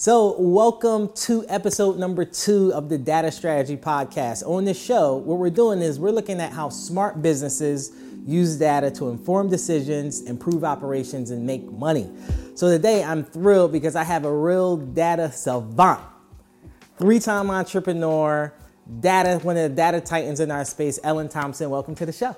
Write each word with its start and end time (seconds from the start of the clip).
So, 0.00 0.34
welcome 0.38 1.12
to 1.26 1.44
episode 1.50 1.98
number 1.98 2.24
two 2.24 2.72
of 2.72 2.88
the 2.88 2.96
Data 2.96 3.30
Strategy 3.30 3.76
Podcast. 3.76 4.42
On 4.48 4.64
this 4.64 4.82
show, 4.82 5.16
what 5.16 5.36
we're 5.36 5.50
doing 5.50 5.82
is 5.82 6.00
we're 6.00 6.10
looking 6.10 6.40
at 6.40 6.54
how 6.54 6.70
smart 6.70 7.20
businesses 7.20 7.92
use 8.24 8.56
data 8.56 8.90
to 8.92 9.10
inform 9.10 9.50
decisions, 9.50 10.22
improve 10.22 10.64
operations, 10.64 11.30
and 11.32 11.44
make 11.44 11.70
money. 11.70 12.10
So, 12.54 12.70
today 12.70 13.04
I'm 13.04 13.24
thrilled 13.24 13.72
because 13.72 13.94
I 13.94 14.04
have 14.04 14.24
a 14.24 14.34
real 14.34 14.78
data 14.78 15.30
savant, 15.32 16.00
three 16.96 17.18
time 17.20 17.50
entrepreneur, 17.50 18.54
data, 19.00 19.38
one 19.42 19.58
of 19.58 19.68
the 19.68 19.76
data 19.76 20.00
titans 20.00 20.40
in 20.40 20.50
our 20.50 20.64
space, 20.64 20.98
Ellen 21.04 21.28
Thompson. 21.28 21.68
Welcome 21.68 21.94
to 21.96 22.06
the 22.06 22.12
show. 22.12 22.34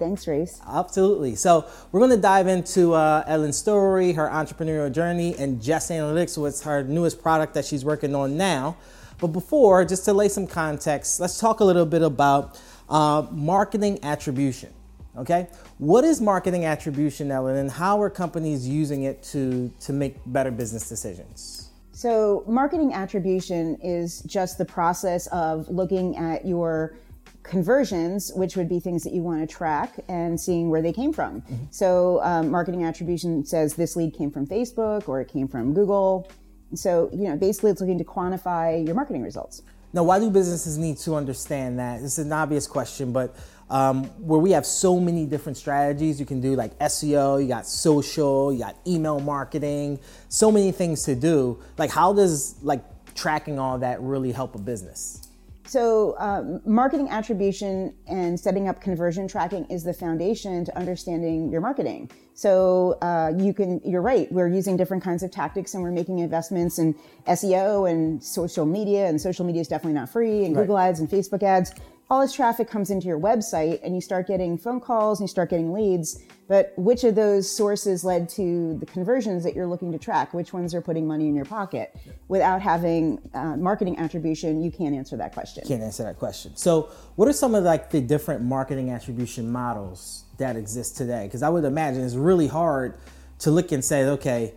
Thanks, 0.00 0.26
Reese. 0.26 0.62
Absolutely. 0.66 1.36
So 1.36 1.66
we're 1.92 2.00
going 2.00 2.10
to 2.10 2.16
dive 2.16 2.46
into 2.46 2.94
uh, 2.94 3.22
Ellen's 3.26 3.58
story, 3.58 4.14
her 4.14 4.28
entrepreneurial 4.28 4.90
journey, 4.90 5.36
and 5.36 5.62
Jess 5.62 5.90
Analytics, 5.90 6.38
what's 6.38 6.62
her 6.62 6.82
newest 6.82 7.22
product 7.22 7.52
that 7.52 7.66
she's 7.66 7.84
working 7.84 8.14
on 8.14 8.38
now. 8.38 8.78
But 9.20 9.28
before, 9.28 9.84
just 9.84 10.06
to 10.06 10.14
lay 10.14 10.30
some 10.30 10.46
context, 10.46 11.20
let's 11.20 11.38
talk 11.38 11.60
a 11.60 11.64
little 11.64 11.84
bit 11.84 12.00
about 12.00 12.58
uh, 12.88 13.26
marketing 13.30 14.02
attribution. 14.02 14.72
Okay, 15.18 15.48
what 15.76 16.04
is 16.04 16.20
marketing 16.20 16.64
attribution, 16.64 17.30
Ellen, 17.30 17.56
and 17.56 17.70
how 17.70 18.00
are 18.00 18.08
companies 18.08 18.66
using 18.66 19.02
it 19.02 19.22
to 19.24 19.70
to 19.80 19.92
make 19.92 20.16
better 20.24 20.50
business 20.50 20.88
decisions? 20.88 21.68
So, 21.92 22.44
marketing 22.46 22.94
attribution 22.94 23.76
is 23.82 24.22
just 24.22 24.56
the 24.56 24.64
process 24.64 25.26
of 25.26 25.68
looking 25.68 26.16
at 26.16 26.46
your 26.46 26.94
conversions, 27.42 28.32
which 28.34 28.56
would 28.56 28.68
be 28.68 28.80
things 28.80 29.02
that 29.04 29.12
you 29.12 29.22
want 29.22 29.40
to 29.40 29.46
track 29.46 29.94
and 30.08 30.38
seeing 30.38 30.70
where 30.70 30.82
they 30.82 30.92
came 30.92 31.12
from. 31.12 31.40
Mm-hmm. 31.42 31.64
So, 31.70 32.22
um, 32.22 32.50
marketing 32.50 32.84
attribution 32.84 33.44
says 33.44 33.74
this 33.74 33.96
lead 33.96 34.14
came 34.14 34.30
from 34.30 34.46
Facebook 34.46 35.08
or 35.08 35.20
it 35.20 35.28
came 35.28 35.48
from 35.48 35.72
Google. 35.74 36.30
So, 36.74 37.10
you 37.12 37.28
know, 37.28 37.36
basically 37.36 37.70
it's 37.70 37.80
looking 37.80 37.98
to 37.98 38.04
quantify 38.04 38.84
your 38.84 38.94
marketing 38.94 39.22
results. 39.22 39.62
Now, 39.92 40.04
why 40.04 40.20
do 40.20 40.30
businesses 40.30 40.78
need 40.78 40.98
to 40.98 41.16
understand 41.16 41.78
that? 41.80 42.00
This 42.00 42.18
is 42.18 42.26
an 42.26 42.32
obvious 42.32 42.68
question, 42.68 43.12
but 43.12 43.34
um, 43.70 44.04
where 44.20 44.38
we 44.38 44.52
have 44.52 44.64
so 44.64 45.00
many 45.00 45.26
different 45.26 45.56
strategies, 45.56 46.20
you 46.20 46.26
can 46.26 46.40
do 46.40 46.54
like 46.54 46.78
SEO, 46.78 47.42
you 47.42 47.48
got 47.48 47.66
social, 47.66 48.52
you 48.52 48.60
got 48.60 48.76
email 48.86 49.18
marketing, 49.18 49.98
so 50.28 50.52
many 50.52 50.70
things 50.70 51.04
to 51.04 51.14
do. 51.14 51.60
Like, 51.76 51.90
how 51.90 52.12
does 52.12 52.56
like 52.62 52.84
tracking 53.14 53.58
all 53.58 53.78
that 53.78 54.00
really 54.00 54.30
help 54.30 54.54
a 54.54 54.58
business? 54.58 55.28
So, 55.70 56.16
um, 56.18 56.60
marketing 56.64 57.10
attribution 57.10 57.94
and 58.08 58.40
setting 58.40 58.66
up 58.66 58.80
conversion 58.80 59.28
tracking 59.28 59.66
is 59.66 59.84
the 59.84 59.94
foundation 59.94 60.64
to 60.64 60.76
understanding 60.76 61.48
your 61.48 61.60
marketing. 61.60 62.10
So, 62.34 62.98
uh, 63.02 63.30
you 63.38 63.54
can, 63.54 63.80
you're 63.84 64.02
right, 64.02 64.26
we're 64.32 64.48
using 64.48 64.76
different 64.76 65.04
kinds 65.04 65.22
of 65.22 65.30
tactics 65.30 65.74
and 65.74 65.84
we're 65.84 65.92
making 65.92 66.18
investments 66.18 66.80
in 66.80 66.96
SEO 67.28 67.88
and 67.88 68.20
social 68.20 68.66
media, 68.66 69.06
and 69.06 69.20
social 69.20 69.44
media 69.44 69.60
is 69.60 69.68
definitely 69.68 69.92
not 69.92 70.08
free, 70.08 70.44
and 70.44 70.56
right. 70.56 70.62
Google 70.62 70.76
ads 70.76 70.98
and 70.98 71.08
Facebook 71.08 71.44
ads 71.44 71.72
all 72.10 72.20
this 72.20 72.32
traffic 72.32 72.68
comes 72.68 72.90
into 72.90 73.06
your 73.06 73.20
website 73.20 73.78
and 73.84 73.94
you 73.94 74.00
start 74.00 74.26
getting 74.26 74.58
phone 74.58 74.80
calls 74.80 75.20
and 75.20 75.28
you 75.28 75.30
start 75.30 75.48
getting 75.48 75.72
leads. 75.72 76.20
But 76.48 76.72
which 76.76 77.04
of 77.04 77.14
those 77.14 77.48
sources 77.48 78.02
led 78.02 78.28
to 78.30 78.76
the 78.78 78.86
conversions 78.86 79.44
that 79.44 79.54
you're 79.54 79.68
looking 79.68 79.92
to 79.92 79.98
track? 79.98 80.34
Which 80.34 80.52
ones 80.52 80.74
are 80.74 80.80
putting 80.80 81.06
money 81.06 81.28
in 81.28 81.36
your 81.36 81.44
pocket? 81.44 81.96
Without 82.26 82.60
having 82.60 83.20
uh, 83.32 83.56
marketing 83.56 83.96
attribution, 83.98 84.60
you 84.60 84.72
can't 84.72 84.92
answer 84.92 85.16
that 85.18 85.32
question. 85.32 85.62
Can't 85.64 85.82
answer 85.82 86.02
that 86.02 86.18
question. 86.18 86.56
So, 86.56 86.90
what 87.14 87.28
are 87.28 87.32
some 87.32 87.54
of 87.54 87.62
like 87.62 87.90
the 87.90 88.00
different 88.00 88.42
marketing 88.42 88.90
attribution 88.90 89.48
models 89.48 90.24
that 90.38 90.56
exist 90.56 90.96
today? 90.96 91.26
Because 91.26 91.44
I 91.44 91.48
would 91.48 91.64
imagine 91.64 92.02
it's 92.02 92.16
really 92.16 92.48
hard 92.48 92.98
to 93.38 93.52
look 93.52 93.70
and 93.70 93.84
say, 93.84 94.04
okay, 94.04 94.54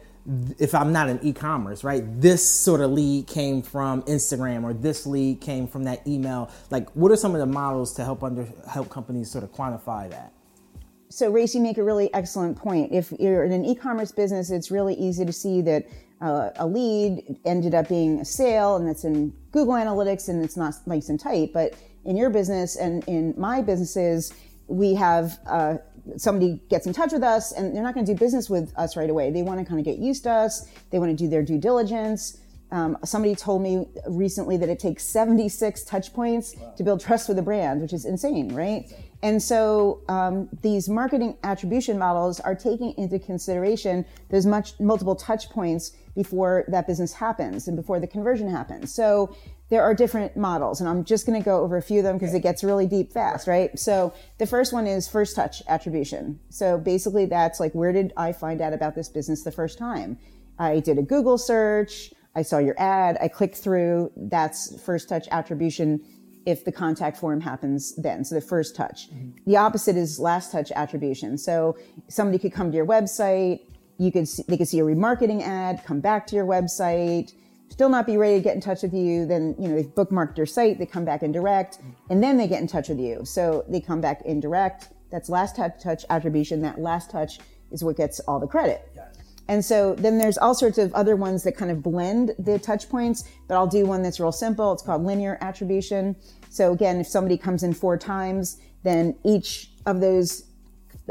if 0.58 0.74
I'm 0.74 0.94
not 0.94 1.10
in 1.10 1.20
e-commerce, 1.22 1.84
right? 1.84 2.04
This 2.22 2.48
sort 2.48 2.82
of 2.82 2.92
lead 2.92 3.28
came 3.28 3.62
from 3.62 4.04
Instagram 4.04 4.64
or 4.64 4.74
this 4.74 5.06
lead 5.06 5.42
came 5.42 5.68
from 5.68 5.84
that 5.84 6.06
email. 6.08 6.50
Like 6.70 6.90
what 6.92 7.12
are 7.12 7.18
some 7.18 7.34
of 7.34 7.40
the 7.40 7.46
models 7.46 7.94
to 7.96 8.06
help 8.06 8.24
under 8.24 8.48
help 8.70 8.90
companies 8.90 9.30
sort 9.30 9.44
of 9.44 9.52
quantify 9.52 10.10
that? 10.12 10.32
So 11.10 11.30
Race, 11.30 11.54
you 11.54 11.62
make 11.62 11.78
a 11.78 11.84
really 11.84 12.12
excellent 12.14 12.58
point. 12.58 12.92
If 12.92 13.14
you're 13.20 13.44
in 13.44 13.52
an 13.52 13.66
e-commerce 13.66 14.12
business, 14.12 14.50
it's 14.50 14.72
really 14.72 14.96
easy 14.96 15.26
to 15.26 15.34
see 15.34 15.62
that 15.62 15.88
uh, 16.22 16.52
a 16.56 16.66
lead 16.66 17.38
ended 17.46 17.76
up 17.76 17.90
being 17.90 18.22
a 18.22 18.26
sale 18.26 18.78
and 18.78 18.88
that's 18.88 19.04
in 19.04 19.34
Google 19.52 19.74
Analytics 19.74 20.30
and 20.30 20.44
it's 20.44 20.56
not 20.56 20.74
nice 20.88 21.10
and 21.10 21.20
tight. 21.20 21.52
But 21.54 21.76
in 22.06 22.16
your 22.16 22.30
business 22.30 22.78
and 22.78 23.04
in 23.08 23.34
my 23.38 23.62
businesses, 23.62 24.34
we 24.68 24.94
have 24.96 25.38
uh, 25.46 25.78
somebody 26.18 26.62
gets 26.70 26.86
in 26.86 26.94
touch 26.94 27.12
with 27.12 27.24
us 27.24 27.52
and 27.52 27.76
they're 27.76 27.84
not 27.84 27.94
going 27.94 28.06
to 28.06 28.14
do 28.14 28.18
business 28.18 28.50
with 28.50 28.74
us 28.78 28.96
right 28.96 29.10
away. 29.10 29.32
They 29.32 29.42
want 29.42 29.60
to 29.60 29.66
kind 29.66 29.80
of 29.80 29.86
get 29.86 29.98
used 29.98 30.24
to 30.24 30.32
us. 30.32 30.68
They 30.90 31.00
want 31.00 31.12
to 31.12 31.16
do 31.16 31.30
their 31.30 31.44
due 31.44 31.58
diligence. 31.58 32.40
Um, 32.72 32.98
somebody 33.06 33.36
told 33.36 33.62
me 33.62 33.88
recently 34.08 34.58
that 34.58 34.68
it 34.68 34.80
takes 34.80 35.04
76 35.06 35.84
touch 35.84 36.12
points 36.12 36.56
wow. 36.56 36.74
to 36.76 36.84
build 36.84 37.02
trust 37.02 37.30
with 37.30 37.38
a 37.38 37.42
brand, 37.42 37.82
which 37.82 37.94
is 37.94 38.04
insane, 38.06 38.54
right? 38.54 38.92
And 39.22 39.42
so 39.42 40.02
um, 40.10 40.50
these 40.64 40.90
marketing 40.90 41.38
attribution 41.44 42.00
models 42.00 42.40
are 42.40 42.56
taking 42.56 42.94
into 42.98 43.20
consideration 43.20 44.06
those 44.30 44.46
much 44.46 44.78
multiple 44.80 45.16
touch 45.16 45.50
points 45.50 45.92
before 46.16 46.66
that 46.68 46.88
business 46.88 47.14
happens 47.14 47.68
and 47.68 47.78
before 47.78 48.00
the 48.00 48.08
conversion 48.08 48.50
happens. 48.50 48.94
So 48.94 49.36
there 49.70 49.82
are 49.82 49.94
different 49.94 50.36
models, 50.36 50.82
and 50.82 50.90
I'm 50.90 51.04
just 51.04 51.26
going 51.26 51.40
to 51.40 51.44
go 51.44 51.62
over 51.62 51.78
a 51.78 51.82
few 51.82 52.00
of 52.00 52.04
them 52.04 52.18
because 52.18 52.34
it 52.34 52.42
gets 52.42 52.64
really 52.64 52.86
deep 52.86 53.12
fast, 53.12 53.48
right? 53.48 53.78
So 53.80 54.14
the 54.38 54.46
first 54.46 54.74
one 54.74 54.86
is 54.86 55.08
first 55.08 55.36
touch 55.36 55.64
attribution. 55.68 56.40
So 56.50 56.78
basically, 56.78 57.26
that's 57.26 57.60
like 57.60 57.74
where 57.74 57.92
did 57.92 58.14
I 58.18 58.34
find 58.34 58.62
out 58.62 58.74
about 58.74 58.94
this 58.96 59.10
business 59.10 59.44
the 59.44 59.52
first 59.52 59.78
time? 59.78 60.20
I 60.60 60.80
did 60.80 60.98
a 60.98 61.02
Google 61.02 61.38
search. 61.38 62.14
I 62.36 62.42
saw 62.42 62.58
your 62.58 62.76
ad. 62.78 63.18
I 63.22 63.28
clicked 63.28 63.56
through. 63.56 64.12
That's 64.16 64.80
first 64.82 65.10
touch 65.10 65.28
attribution 65.32 66.02
if 66.46 66.66
the 66.66 66.72
contact 66.72 67.18
form 67.18 67.40
happens 67.40 67.96
then. 67.96 68.26
So 68.26 68.36
the 68.36 68.42
first 68.42 68.76
touch. 68.76 69.10
Mm-hmm. 69.10 69.50
The 69.50 69.58
opposite 69.58 69.96
is 69.96 70.20
last 70.20 70.52
touch 70.52 70.72
attribution. 70.76 71.38
So 71.38 71.78
somebody 72.10 72.38
could 72.38 72.54
come 72.54 72.70
to 72.70 72.76
your 72.76 72.86
website. 72.86 73.62
You 73.98 74.12
could 74.12 74.28
see, 74.28 74.44
they 74.48 74.58
could 74.58 74.68
see 74.68 74.80
a 74.80 74.84
remarketing 74.84 75.42
ad, 75.42 75.84
come 75.86 76.02
back 76.02 76.28
to 76.28 76.36
your 76.36 76.46
website 76.46 77.34
still 77.70 77.90
not 77.90 78.06
be 78.06 78.18
ready 78.18 78.36
to 78.36 78.42
get 78.42 78.56
in 78.56 78.62
touch 78.62 78.84
with 78.84 78.94
you, 78.94 79.26
then 79.26 79.56
you 79.60 79.68
know 79.68 79.76
they've 79.76 79.86
bookmarked 79.86 80.38
your 80.38 80.46
site, 80.46 80.78
they 80.80 80.86
come 80.86 81.06
back 81.06 81.24
in 81.24 81.32
direct, 81.32 81.80
and 82.10 82.22
then 82.22 82.38
they 82.38 82.48
get 82.48 82.62
in 82.62 82.68
touch 82.68 82.90
with 82.90 83.00
you. 83.00 83.26
So 83.26 83.66
they 83.68 83.82
come 83.82 84.02
back 84.02 84.22
in 84.24 84.40
direct. 84.40 84.90
That's 85.12 85.30
last 85.30 85.56
touch, 85.56 85.82
touch 85.82 86.06
attribution. 86.10 86.62
That 86.62 86.80
last 86.80 87.10
touch 87.10 87.40
is 87.72 87.84
what 87.84 87.98
gets 87.98 88.20
all 88.22 88.40
the 88.40 88.48
credit. 88.48 88.90
Yes. 88.96 89.14
And 89.48 89.64
so 89.64 89.96
then 89.96 90.18
there's 90.18 90.38
all 90.38 90.56
sorts 90.56 90.78
of 90.78 90.94
other 90.94 91.16
ones 91.16 91.44
that 91.44 91.58
kind 91.58 91.70
of 91.70 91.84
blend 91.84 92.32
the 92.40 92.58
touch 92.60 92.90
points, 92.90 93.26
but 93.48 93.56
I'll 93.56 93.68
do 93.68 93.86
one 93.86 94.02
that's 94.02 94.20
real 94.20 94.32
simple. 94.32 94.72
It's 94.72 94.84
called 94.84 95.04
linear 95.04 95.38
attribution. 95.42 96.16
So 96.50 96.72
again, 96.72 97.00
if 97.02 97.08
somebody 97.08 97.38
comes 97.38 97.64
in 97.64 97.74
four 97.74 97.98
times, 97.98 98.60
then 98.84 99.16
each 99.26 99.72
of 99.86 100.00
those 100.00 100.46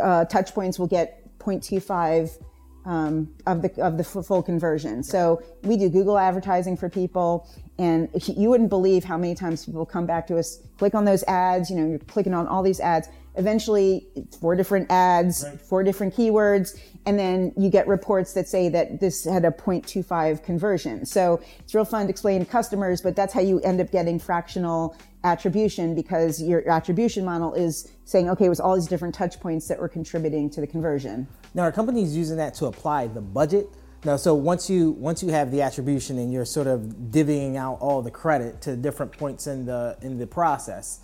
uh, 0.00 0.24
touch 0.26 0.54
points 0.54 0.78
will 0.78 0.86
get 0.86 1.38
0.25 1.38 2.42
um, 2.84 3.32
of 3.47 3.62
the 3.62 3.82
of 3.82 3.97
the 3.97 4.04
full 4.04 4.43
conversion. 4.43 5.03
So 5.03 5.43
we 5.62 5.76
do 5.76 5.88
Google 5.88 6.19
advertising 6.19 6.76
for 6.76 6.88
people, 6.88 7.48
and 7.78 8.09
you 8.26 8.48
wouldn't 8.50 8.70
believe 8.70 9.04
how 9.04 9.16
many 9.16 9.34
times 9.34 9.65
people 9.65 9.87
come 9.87 10.06
back 10.06 10.26
to 10.28 10.38
us, 10.38 10.60
click 10.78 10.94
on 10.94 11.04
those 11.04 11.22
ads. 11.25 11.70
You 11.70 11.76
know, 11.76 11.87
you're 11.87 11.98
clicking 12.00 12.34
on 12.34 12.47
all 12.47 12.62
these 12.62 12.81
ads. 12.81 13.09
Eventually, 13.37 14.06
four 14.41 14.54
different 14.54 14.91
ads, 14.91 15.44
right. 15.44 15.60
four 15.60 15.82
different 15.82 16.15
keywords, 16.15 16.78
and 17.06 17.19
then 17.19 17.53
you 17.56 17.70
get 17.70 17.88
reports 17.88 18.34
that 18.34 18.47
say 18.47 18.69
that 18.69 19.00
this 19.00 19.25
had 19.25 19.44
a 19.44 19.50
0.25 19.50 20.43
conversion. 20.44 21.06
So 21.06 21.41
it's 21.60 21.75
real 21.75 21.84
fun 21.84 22.06
to 22.06 22.10
explain 22.10 22.41
to 22.41 22.47
customers, 22.47 23.00
but 23.00 23.16
that's 23.16 23.32
how 23.32 23.41
you 23.41 23.60
end 23.60 23.81
up 23.81 23.91
getting 23.91 24.19
fractional 24.19 24.97
attribution 25.25 25.94
because 25.94 26.43
your 26.43 26.69
attribution 26.69 27.25
model 27.25 27.54
is 27.54 27.91
saying, 28.04 28.28
okay, 28.31 28.47
it 28.47 28.48
was 28.48 28.60
all 28.60 28.75
these 28.75 28.87
different 28.87 29.15
touch 29.15 29.41
points 29.41 29.69
that 29.69 29.78
were 29.78 29.88
contributing 29.88 30.50
to 30.50 30.60
the 30.60 30.66
conversion. 30.66 31.26
Now, 31.54 31.62
are 31.62 31.72
companies 31.72 32.16
using 32.16 32.37
that 32.37 32.54
to 32.54 32.66
apply 32.66 33.09
the 33.09 33.20
budget? 33.20 33.69
Now, 34.04 34.16
so 34.16 34.34
once 34.34 34.69
you 34.69 34.91
once 34.91 35.22
you 35.22 35.28
have 35.28 35.53
the 35.53 35.62
attribution 35.62 36.19
and 36.19 36.32
you're 36.32 36.44
sort 36.44 36.66
of 36.66 36.81
divvying 37.11 37.56
out 37.56 37.79
all 37.81 38.02
the 38.02 38.11
credit 38.11 38.61
to 38.62 38.76
different 38.76 39.17
points 39.17 39.46
in 39.46 39.64
the 39.64 39.96
in 40.02 40.19
the 40.19 40.26
process, 40.26 41.00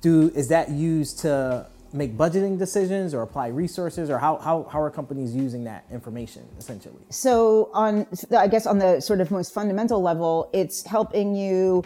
do 0.00 0.30
is 0.34 0.48
that 0.48 0.70
used 0.70 1.18
to 1.20 1.66
make 1.92 2.16
budgeting 2.16 2.58
decisions 2.58 3.14
or 3.14 3.22
apply 3.22 3.46
resources 3.46 4.10
or 4.10 4.18
how, 4.18 4.36
how, 4.36 4.64
how 4.64 4.80
are 4.80 4.90
companies 4.90 5.34
using 5.34 5.64
that 5.64 5.86
information 5.90 6.46
essentially 6.58 7.02
so 7.08 7.70
on 7.72 8.06
i 8.36 8.46
guess 8.46 8.66
on 8.66 8.78
the 8.78 9.00
sort 9.00 9.20
of 9.20 9.30
most 9.30 9.54
fundamental 9.54 10.02
level 10.02 10.50
it's 10.52 10.84
helping 10.84 11.34
you 11.34 11.82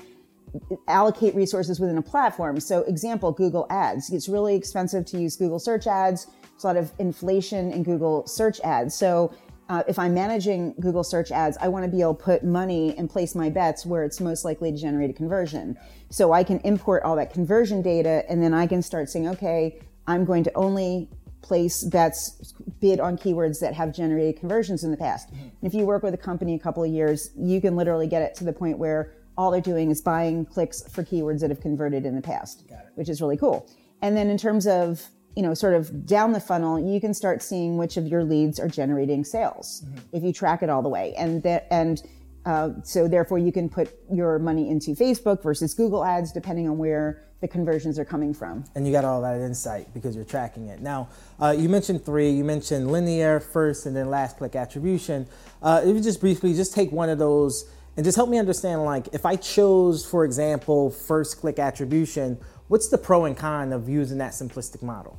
allocate 0.88 1.34
resources 1.34 1.80
within 1.80 1.98
a 1.98 2.02
platform. 2.02 2.60
So, 2.60 2.82
example, 2.82 3.32
Google 3.32 3.66
Ads. 3.70 4.10
It's 4.10 4.28
really 4.28 4.54
expensive 4.54 5.06
to 5.06 5.18
use 5.18 5.36
Google 5.36 5.58
search 5.58 5.86
ads. 5.86 6.26
A 6.62 6.66
lot 6.66 6.76
of 6.76 6.92
inflation 7.00 7.72
in 7.72 7.82
Google 7.82 8.24
search 8.28 8.60
ads. 8.60 8.94
So, 8.94 9.34
uh, 9.68 9.82
if 9.88 9.98
I'm 9.98 10.14
managing 10.14 10.74
Google 10.80 11.04
search 11.04 11.30
ads, 11.30 11.56
I 11.60 11.68
want 11.68 11.84
to 11.84 11.90
be 11.90 12.00
able 12.00 12.14
to 12.14 12.22
put 12.22 12.44
money 12.44 12.94
and 12.98 13.08
place 13.08 13.34
my 13.34 13.48
bets 13.48 13.86
where 13.86 14.04
it's 14.04 14.20
most 14.20 14.44
likely 14.44 14.70
to 14.72 14.76
generate 14.76 15.10
a 15.10 15.12
conversion. 15.12 15.78
So 16.10 16.32
I 16.32 16.44
can 16.44 16.58
import 16.60 17.04
all 17.04 17.16
that 17.16 17.32
conversion 17.32 17.80
data 17.82 18.24
and 18.28 18.42
then 18.42 18.52
I 18.52 18.66
can 18.66 18.82
start 18.82 19.08
saying, 19.08 19.28
okay, 19.28 19.80
I'm 20.06 20.24
going 20.24 20.44
to 20.44 20.54
only 20.54 21.08
place 21.40 21.84
bets, 21.84 22.54
bid 22.80 23.00
on 23.00 23.16
keywords 23.16 23.60
that 23.60 23.74
have 23.74 23.94
generated 23.94 24.38
conversions 24.38 24.84
in 24.84 24.90
the 24.90 24.96
past. 24.96 25.28
Mm-hmm. 25.28 25.42
And 25.42 25.52
if 25.62 25.74
you 25.74 25.84
work 25.84 26.02
with 26.02 26.14
a 26.14 26.18
company 26.18 26.54
a 26.54 26.58
couple 26.58 26.84
of 26.84 26.90
years, 26.90 27.30
you 27.36 27.60
can 27.60 27.76
literally 27.76 28.06
get 28.06 28.22
it 28.22 28.34
to 28.36 28.44
the 28.44 28.52
point 28.52 28.78
where 28.78 29.14
all 29.36 29.50
they're 29.50 29.60
doing 29.60 29.90
is 29.90 30.00
buying 30.00 30.44
clicks 30.44 30.82
for 30.88 31.02
keywords 31.02 31.40
that 31.40 31.50
have 31.50 31.60
converted 31.60 32.04
in 32.04 32.14
the 32.14 32.22
past, 32.22 32.64
which 32.94 33.08
is 33.08 33.20
really 33.20 33.36
cool. 33.36 33.68
And 34.02 34.16
then 34.16 34.28
in 34.28 34.36
terms 34.36 34.66
of 34.66 35.08
you 35.36 35.42
know, 35.42 35.54
sort 35.54 35.74
of 35.74 36.06
down 36.06 36.32
the 36.32 36.40
funnel, 36.40 36.78
you 36.78 37.00
can 37.00 37.14
start 37.14 37.42
seeing 37.42 37.76
which 37.76 37.96
of 37.96 38.06
your 38.06 38.24
leads 38.24 38.60
are 38.60 38.68
generating 38.68 39.24
sales 39.24 39.82
mm-hmm. 39.84 40.16
if 40.16 40.22
you 40.22 40.32
track 40.32 40.62
it 40.62 40.68
all 40.68 40.82
the 40.82 40.88
way. 40.88 41.14
And 41.16 41.42
that, 41.42 41.66
and 41.70 42.02
uh, 42.44 42.70
so 42.82 43.08
therefore 43.08 43.38
you 43.38 43.52
can 43.52 43.68
put 43.68 43.94
your 44.12 44.38
money 44.38 44.68
into 44.68 44.90
Facebook 44.90 45.42
versus 45.42 45.74
Google 45.74 46.04
ads, 46.04 46.32
depending 46.32 46.68
on 46.68 46.76
where 46.76 47.22
the 47.40 47.48
conversions 47.48 47.98
are 47.98 48.04
coming 48.04 48.32
from. 48.32 48.64
And 48.74 48.86
you 48.86 48.92
got 48.92 49.04
all 49.04 49.20
that 49.22 49.40
insight 49.40 49.92
because 49.92 50.14
you're 50.14 50.24
tracking 50.24 50.68
it. 50.68 50.80
Now, 50.80 51.08
uh, 51.40 51.54
you 51.56 51.68
mentioned 51.68 52.04
three. 52.04 52.30
You 52.30 52.44
mentioned 52.44 52.90
linear 52.90 53.40
first, 53.40 53.86
and 53.86 53.96
then 53.96 54.10
last 54.10 54.38
click 54.38 54.54
attribution. 54.54 55.26
Uh, 55.60 55.80
if 55.82 55.94
you 55.94 56.00
just 56.00 56.20
briefly 56.20 56.54
just 56.54 56.72
take 56.72 56.92
one 56.92 57.08
of 57.08 57.18
those 57.18 57.68
and 57.96 58.04
just 58.04 58.16
help 58.16 58.30
me 58.30 58.38
understand, 58.38 58.84
like, 58.84 59.08
if 59.12 59.26
I 59.26 59.36
chose, 59.36 60.06
for 60.06 60.24
example, 60.24 60.90
first 60.90 61.40
click 61.40 61.58
attribution, 61.58 62.38
what's 62.72 62.88
the 62.88 62.96
pro 62.96 63.26
and 63.26 63.36
con 63.36 63.70
of 63.70 63.86
using 63.86 64.16
that 64.16 64.32
simplistic 64.32 64.82
model? 64.82 65.18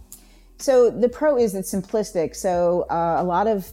So 0.58 0.90
the 0.90 1.08
pro 1.08 1.38
is 1.38 1.54
it's 1.54 1.72
simplistic. 1.72 2.36
So 2.36 2.88
uh, 2.90 3.18
a 3.20 3.24
lot 3.24 3.46
of 3.46 3.72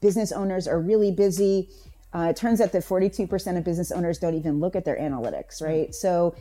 business 0.00 0.32
owners 0.32 0.66
are 0.66 0.80
really 0.80 1.12
busy. 1.12 1.70
Uh, 2.12 2.26
it 2.30 2.36
turns 2.36 2.60
out 2.60 2.72
that 2.72 2.82
42% 2.82 3.56
of 3.56 3.62
business 3.62 3.92
owners 3.92 4.18
don't 4.18 4.34
even 4.34 4.58
look 4.58 4.74
at 4.74 4.84
their 4.84 4.98
analytics, 4.98 5.62
right? 5.62 5.94
So 5.94 6.34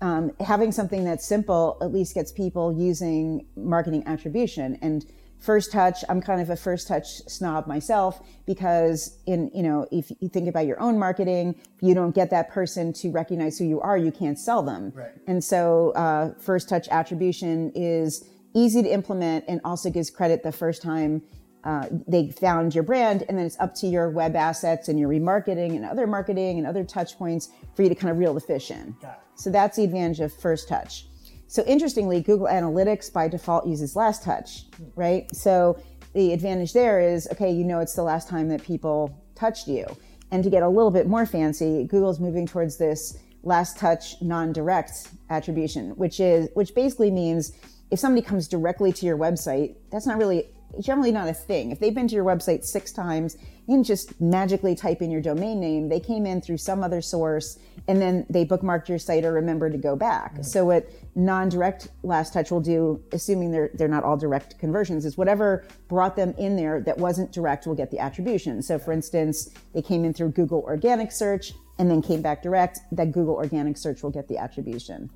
um, 0.00 0.30
having 0.38 0.70
something 0.70 1.02
that's 1.02 1.26
simple 1.26 1.76
at 1.82 1.92
least 1.92 2.14
gets 2.14 2.30
people 2.30 2.72
using 2.78 3.48
marketing 3.56 4.04
attribution 4.06 4.78
and 4.82 5.04
first 5.40 5.72
touch 5.72 6.04
i'm 6.08 6.20
kind 6.20 6.40
of 6.40 6.50
a 6.50 6.56
first 6.56 6.86
touch 6.86 7.18
snob 7.26 7.66
myself 7.66 8.20
because 8.46 9.18
in 9.26 9.50
you 9.54 9.62
know 9.62 9.86
if 9.90 10.10
you 10.20 10.28
think 10.28 10.48
about 10.48 10.66
your 10.66 10.80
own 10.80 10.98
marketing 10.98 11.54
if 11.58 11.82
you 11.82 11.94
don't 11.94 12.14
get 12.14 12.30
that 12.30 12.50
person 12.50 12.92
to 12.92 13.10
recognize 13.10 13.58
who 13.58 13.64
you 13.64 13.80
are 13.80 13.96
you 13.96 14.12
can't 14.12 14.38
sell 14.38 14.62
them 14.62 14.92
right. 14.94 15.12
and 15.26 15.42
so 15.42 15.90
uh, 15.92 16.32
first 16.38 16.68
touch 16.68 16.88
attribution 16.90 17.72
is 17.74 18.28
easy 18.54 18.82
to 18.82 18.88
implement 18.88 19.44
and 19.48 19.60
also 19.64 19.90
gives 19.90 20.10
credit 20.10 20.42
the 20.42 20.52
first 20.52 20.82
time 20.82 21.22
uh, 21.62 21.86
they 22.08 22.30
found 22.30 22.74
your 22.74 22.82
brand 22.82 23.22
and 23.28 23.36
then 23.36 23.44
it's 23.44 23.58
up 23.60 23.74
to 23.74 23.86
your 23.86 24.08
web 24.08 24.34
assets 24.34 24.88
and 24.88 24.98
your 24.98 25.10
remarketing 25.10 25.76
and 25.76 25.84
other 25.84 26.06
marketing 26.06 26.56
and 26.58 26.66
other 26.66 26.84
touch 26.84 27.18
points 27.18 27.50
for 27.74 27.82
you 27.82 27.88
to 27.88 27.94
kind 27.94 28.10
of 28.10 28.18
reel 28.18 28.32
the 28.32 28.40
fish 28.40 28.70
in 28.70 28.96
so 29.40 29.48
that's 29.48 29.78
the 29.78 29.84
advantage 29.84 30.20
of 30.20 30.34
first 30.34 30.68
touch. 30.68 31.06
So 31.50 31.64
interestingly, 31.64 32.20
Google 32.20 32.46
Analytics 32.46 33.12
by 33.12 33.26
default 33.26 33.66
uses 33.66 33.96
last 33.96 34.22
touch, 34.22 34.66
right? 34.94 35.26
So 35.34 35.76
the 36.12 36.32
advantage 36.32 36.72
there 36.72 37.00
is, 37.00 37.26
okay, 37.32 37.50
you 37.50 37.64
know 37.64 37.80
it's 37.80 37.94
the 37.94 38.04
last 38.04 38.28
time 38.28 38.48
that 38.50 38.62
people 38.62 39.20
touched 39.34 39.66
you. 39.66 39.84
And 40.30 40.44
to 40.44 40.50
get 40.50 40.62
a 40.62 40.68
little 40.68 40.92
bit 40.92 41.08
more 41.08 41.26
fancy, 41.26 41.88
Google's 41.90 42.20
moving 42.20 42.46
towards 42.46 42.76
this 42.76 43.18
last 43.42 43.76
touch 43.76 44.14
non-direct 44.22 45.08
attribution, 45.28 45.90
which 45.96 46.20
is 46.20 46.48
which 46.54 46.72
basically 46.72 47.10
means 47.10 47.50
if 47.90 47.98
somebody 47.98 48.24
comes 48.24 48.46
directly 48.46 48.92
to 48.92 49.04
your 49.04 49.18
website, 49.18 49.74
that's 49.90 50.06
not 50.06 50.18
really 50.18 50.52
generally 50.80 51.12
not 51.12 51.28
a 51.28 51.34
thing. 51.34 51.70
If 51.70 51.80
they've 51.80 51.94
been 51.94 52.08
to 52.08 52.14
your 52.14 52.24
website 52.24 52.64
six 52.64 52.92
times, 52.92 53.36
you 53.66 53.76
can 53.76 53.84
just 53.84 54.20
magically 54.20 54.74
type 54.74 55.00
in 55.00 55.10
your 55.10 55.20
domain 55.20 55.60
name. 55.60 55.88
They 55.88 56.00
came 56.00 56.26
in 56.26 56.40
through 56.40 56.58
some 56.58 56.82
other 56.82 57.00
source 57.00 57.58
and 57.88 58.00
then 58.00 58.26
they 58.28 58.44
bookmarked 58.44 58.88
your 58.88 58.98
site 58.98 59.24
or 59.24 59.32
remember 59.32 59.70
to 59.70 59.78
go 59.78 59.96
back. 59.96 60.34
Mm-hmm. 60.34 60.42
So 60.42 60.64
what 60.64 60.90
non-direct 61.14 61.88
last 62.02 62.32
touch 62.32 62.50
will 62.50 62.60
do, 62.60 63.02
assuming 63.12 63.52
they're 63.52 63.70
they're 63.74 63.88
not 63.88 64.04
all 64.04 64.16
direct 64.16 64.58
conversions, 64.58 65.04
is 65.04 65.16
whatever 65.16 65.64
brought 65.88 66.16
them 66.16 66.34
in 66.38 66.56
there 66.56 66.80
that 66.80 66.98
wasn't 66.98 67.32
direct 67.32 67.66
will 67.66 67.74
get 67.74 67.90
the 67.90 67.98
attribution. 67.98 68.62
So 68.62 68.78
for 68.78 68.92
instance, 68.92 69.50
they 69.72 69.82
came 69.82 70.04
in 70.04 70.14
through 70.14 70.30
Google 70.30 70.60
organic 70.62 71.12
search 71.12 71.52
and 71.78 71.90
then 71.90 72.02
came 72.02 72.20
back 72.20 72.42
direct, 72.42 72.80
that 72.92 73.10
Google 73.10 73.36
organic 73.36 73.76
search 73.78 74.02
will 74.02 74.10
get 74.10 74.28
the 74.28 74.36
attribution. 74.36 75.10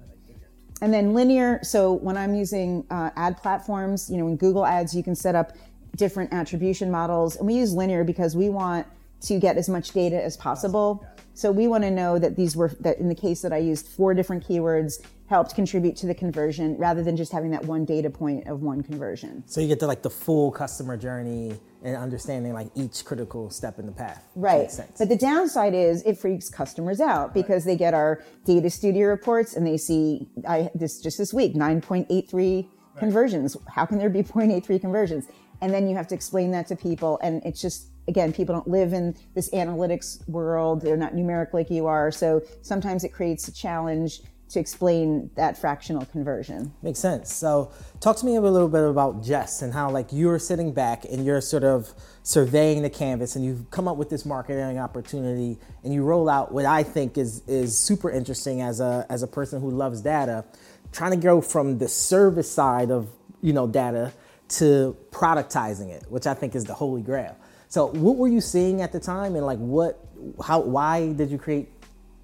And 0.80 0.92
then 0.92 1.14
linear. 1.14 1.60
So 1.62 1.92
when 1.92 2.16
I'm 2.16 2.34
using 2.34 2.84
uh, 2.90 3.10
ad 3.16 3.36
platforms, 3.36 4.10
you 4.10 4.16
know, 4.16 4.28
in 4.28 4.36
Google 4.36 4.66
Ads, 4.66 4.94
you 4.94 5.02
can 5.02 5.14
set 5.14 5.34
up 5.34 5.52
different 5.96 6.32
attribution 6.32 6.90
models, 6.90 7.36
and 7.36 7.46
we 7.46 7.54
use 7.54 7.72
linear 7.72 8.04
because 8.04 8.36
we 8.36 8.48
want 8.48 8.86
to 9.22 9.38
get 9.38 9.56
as 9.56 9.68
much 9.68 9.92
data 9.92 10.22
as 10.22 10.36
possible. 10.36 11.06
So 11.34 11.50
we 11.50 11.66
want 11.66 11.82
to 11.82 11.90
know 11.90 12.19
that 12.19 12.36
these 12.36 12.56
were 12.56 12.69
that 12.81 12.98
in 12.98 13.08
the 13.08 13.14
case 13.14 13.42
that 13.42 13.52
I 13.52 13.58
used 13.58 13.88
four 13.88 14.14
different 14.14 14.46
keywords 14.46 15.00
helped 15.26 15.54
contribute 15.54 15.96
to 15.96 16.06
the 16.06 16.14
conversion 16.14 16.76
rather 16.76 17.02
than 17.02 17.16
just 17.16 17.32
having 17.32 17.50
that 17.50 17.64
one 17.64 17.84
data 17.84 18.08
point 18.08 18.46
of 18.46 18.62
one 18.62 18.82
conversion. 18.82 19.42
So 19.46 19.60
you 19.60 19.66
get 19.66 19.81
to 19.81 19.86
like 19.86 20.02
the 20.02 20.10
full 20.10 20.52
customer 20.52 20.96
journey 20.96 21.58
and 21.82 21.96
understanding 21.96 22.52
like 22.52 22.69
each 22.75 23.04
critical 23.04 23.50
step 23.50 23.78
in 23.78 23.86
the 23.86 23.92
path. 23.92 24.25
Right. 24.36 24.70
But 24.98 25.08
the 25.08 25.16
downside 25.16 25.75
is 25.75 26.02
it 26.02 26.19
freaks 26.19 26.48
customers 26.48 27.00
out 27.00 27.34
because 27.34 27.66
right. 27.66 27.72
they 27.72 27.76
get 27.76 27.94
our 27.94 28.22
data 28.44 28.70
studio 28.70 29.08
reports 29.08 29.56
and 29.56 29.66
they 29.66 29.76
see 29.76 30.28
I 30.46 30.70
this 30.75 31.00
just 31.00 31.19
this 31.19 31.34
week 31.34 31.54
9.83 31.54 32.32
right. 32.62 32.69
conversions. 32.96 33.56
How 33.69 33.86
can 33.86 33.98
there 33.98 34.10
be 34.10 34.22
0.83 34.22 34.81
conversions? 34.81 35.26
And 35.60 35.72
then 35.72 35.88
you 35.88 35.96
have 35.96 36.06
to 36.08 36.14
explain 36.14 36.52
that 36.52 36.69
to 36.69 36.76
people 36.76 37.19
and 37.22 37.42
it's 37.44 37.60
just 37.60 37.88
again, 38.08 38.32
people 38.32 38.54
don't 38.54 38.68
live 38.68 38.92
in 38.92 39.16
this 39.34 39.50
analytics 39.50 40.26
world. 40.28 40.82
They're 40.82 40.96
not 40.96 41.14
numeric 41.14 41.52
like 41.52 41.70
you 41.70 41.86
are. 41.86 42.10
So 42.10 42.42
sometimes 42.62 43.04
it 43.04 43.10
creates 43.10 43.48
a 43.48 43.52
challenge 43.52 44.20
to 44.50 44.60
explain 44.60 45.30
that 45.34 45.58
fractional 45.58 46.04
conversion. 46.06 46.72
Makes 46.82 47.00
sense. 47.00 47.32
So, 47.32 47.72
talk 48.00 48.16
to 48.18 48.26
me 48.26 48.36
a 48.36 48.40
little 48.40 48.68
bit 48.68 48.82
about 48.82 49.22
Jess 49.22 49.62
and 49.62 49.72
how, 49.72 49.90
like, 49.90 50.08
you're 50.12 50.38
sitting 50.38 50.72
back 50.72 51.04
and 51.04 51.24
you're 51.24 51.40
sort 51.40 51.64
of 51.64 51.92
surveying 52.22 52.82
the 52.82 52.90
canvas, 52.90 53.36
and 53.36 53.44
you've 53.44 53.70
come 53.70 53.88
up 53.88 53.96
with 53.96 54.10
this 54.10 54.24
marketing 54.24 54.78
opportunity, 54.78 55.58
and 55.82 55.92
you 55.92 56.04
roll 56.04 56.28
out 56.28 56.52
what 56.52 56.66
I 56.66 56.82
think 56.82 57.18
is 57.18 57.42
is 57.46 57.76
super 57.76 58.10
interesting 58.10 58.60
as 58.60 58.80
a 58.80 59.06
as 59.08 59.22
a 59.22 59.26
person 59.26 59.60
who 59.60 59.70
loves 59.70 60.00
data, 60.00 60.44
trying 60.92 61.12
to 61.12 61.16
go 61.16 61.40
from 61.40 61.78
the 61.78 61.88
service 61.88 62.50
side 62.50 62.90
of 62.90 63.08
you 63.40 63.52
know 63.52 63.66
data 63.66 64.12
to 64.46 64.96
productizing 65.10 65.88
it, 65.90 66.04
which 66.10 66.26
I 66.26 66.34
think 66.34 66.54
is 66.54 66.64
the 66.64 66.74
holy 66.74 67.02
grail. 67.02 67.36
So, 67.74 67.86
what 67.86 68.16
were 68.18 68.28
you 68.28 68.40
seeing 68.40 68.82
at 68.82 68.92
the 68.92 69.00
time, 69.00 69.34
and 69.34 69.44
like, 69.44 69.58
what, 69.58 69.98
how, 70.40 70.60
why 70.60 71.12
did 71.12 71.28
you 71.28 71.38
create 71.38 71.68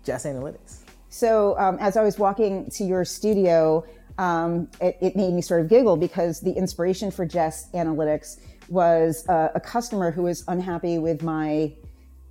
Jess 0.05 0.25
Analytics? 0.25 0.85
So 1.09 1.59
um, 1.59 1.77
as 1.81 1.97
I 1.97 2.05
was 2.05 2.21
walking 2.21 2.71
to 2.71 2.85
your 2.85 3.05
studio, 3.05 3.85
um, 4.17 4.69
it, 4.81 4.97
it, 5.01 5.17
made 5.17 5.33
me 5.33 5.43
sort 5.43 5.63
of 5.63 5.69
giggle 5.69 5.97
because 5.97 6.41
the 6.41 6.53
inspiration 6.53 7.11
for 7.11 7.27
Jess 7.27 7.69
Analytics 7.73 8.39
was 8.69 9.29
uh, 9.29 9.49
a 9.53 9.59
customer 9.59 10.13
who 10.13 10.23
was 10.23 10.45
unhappy 10.47 10.99
with 10.99 11.21
my 11.25 11.73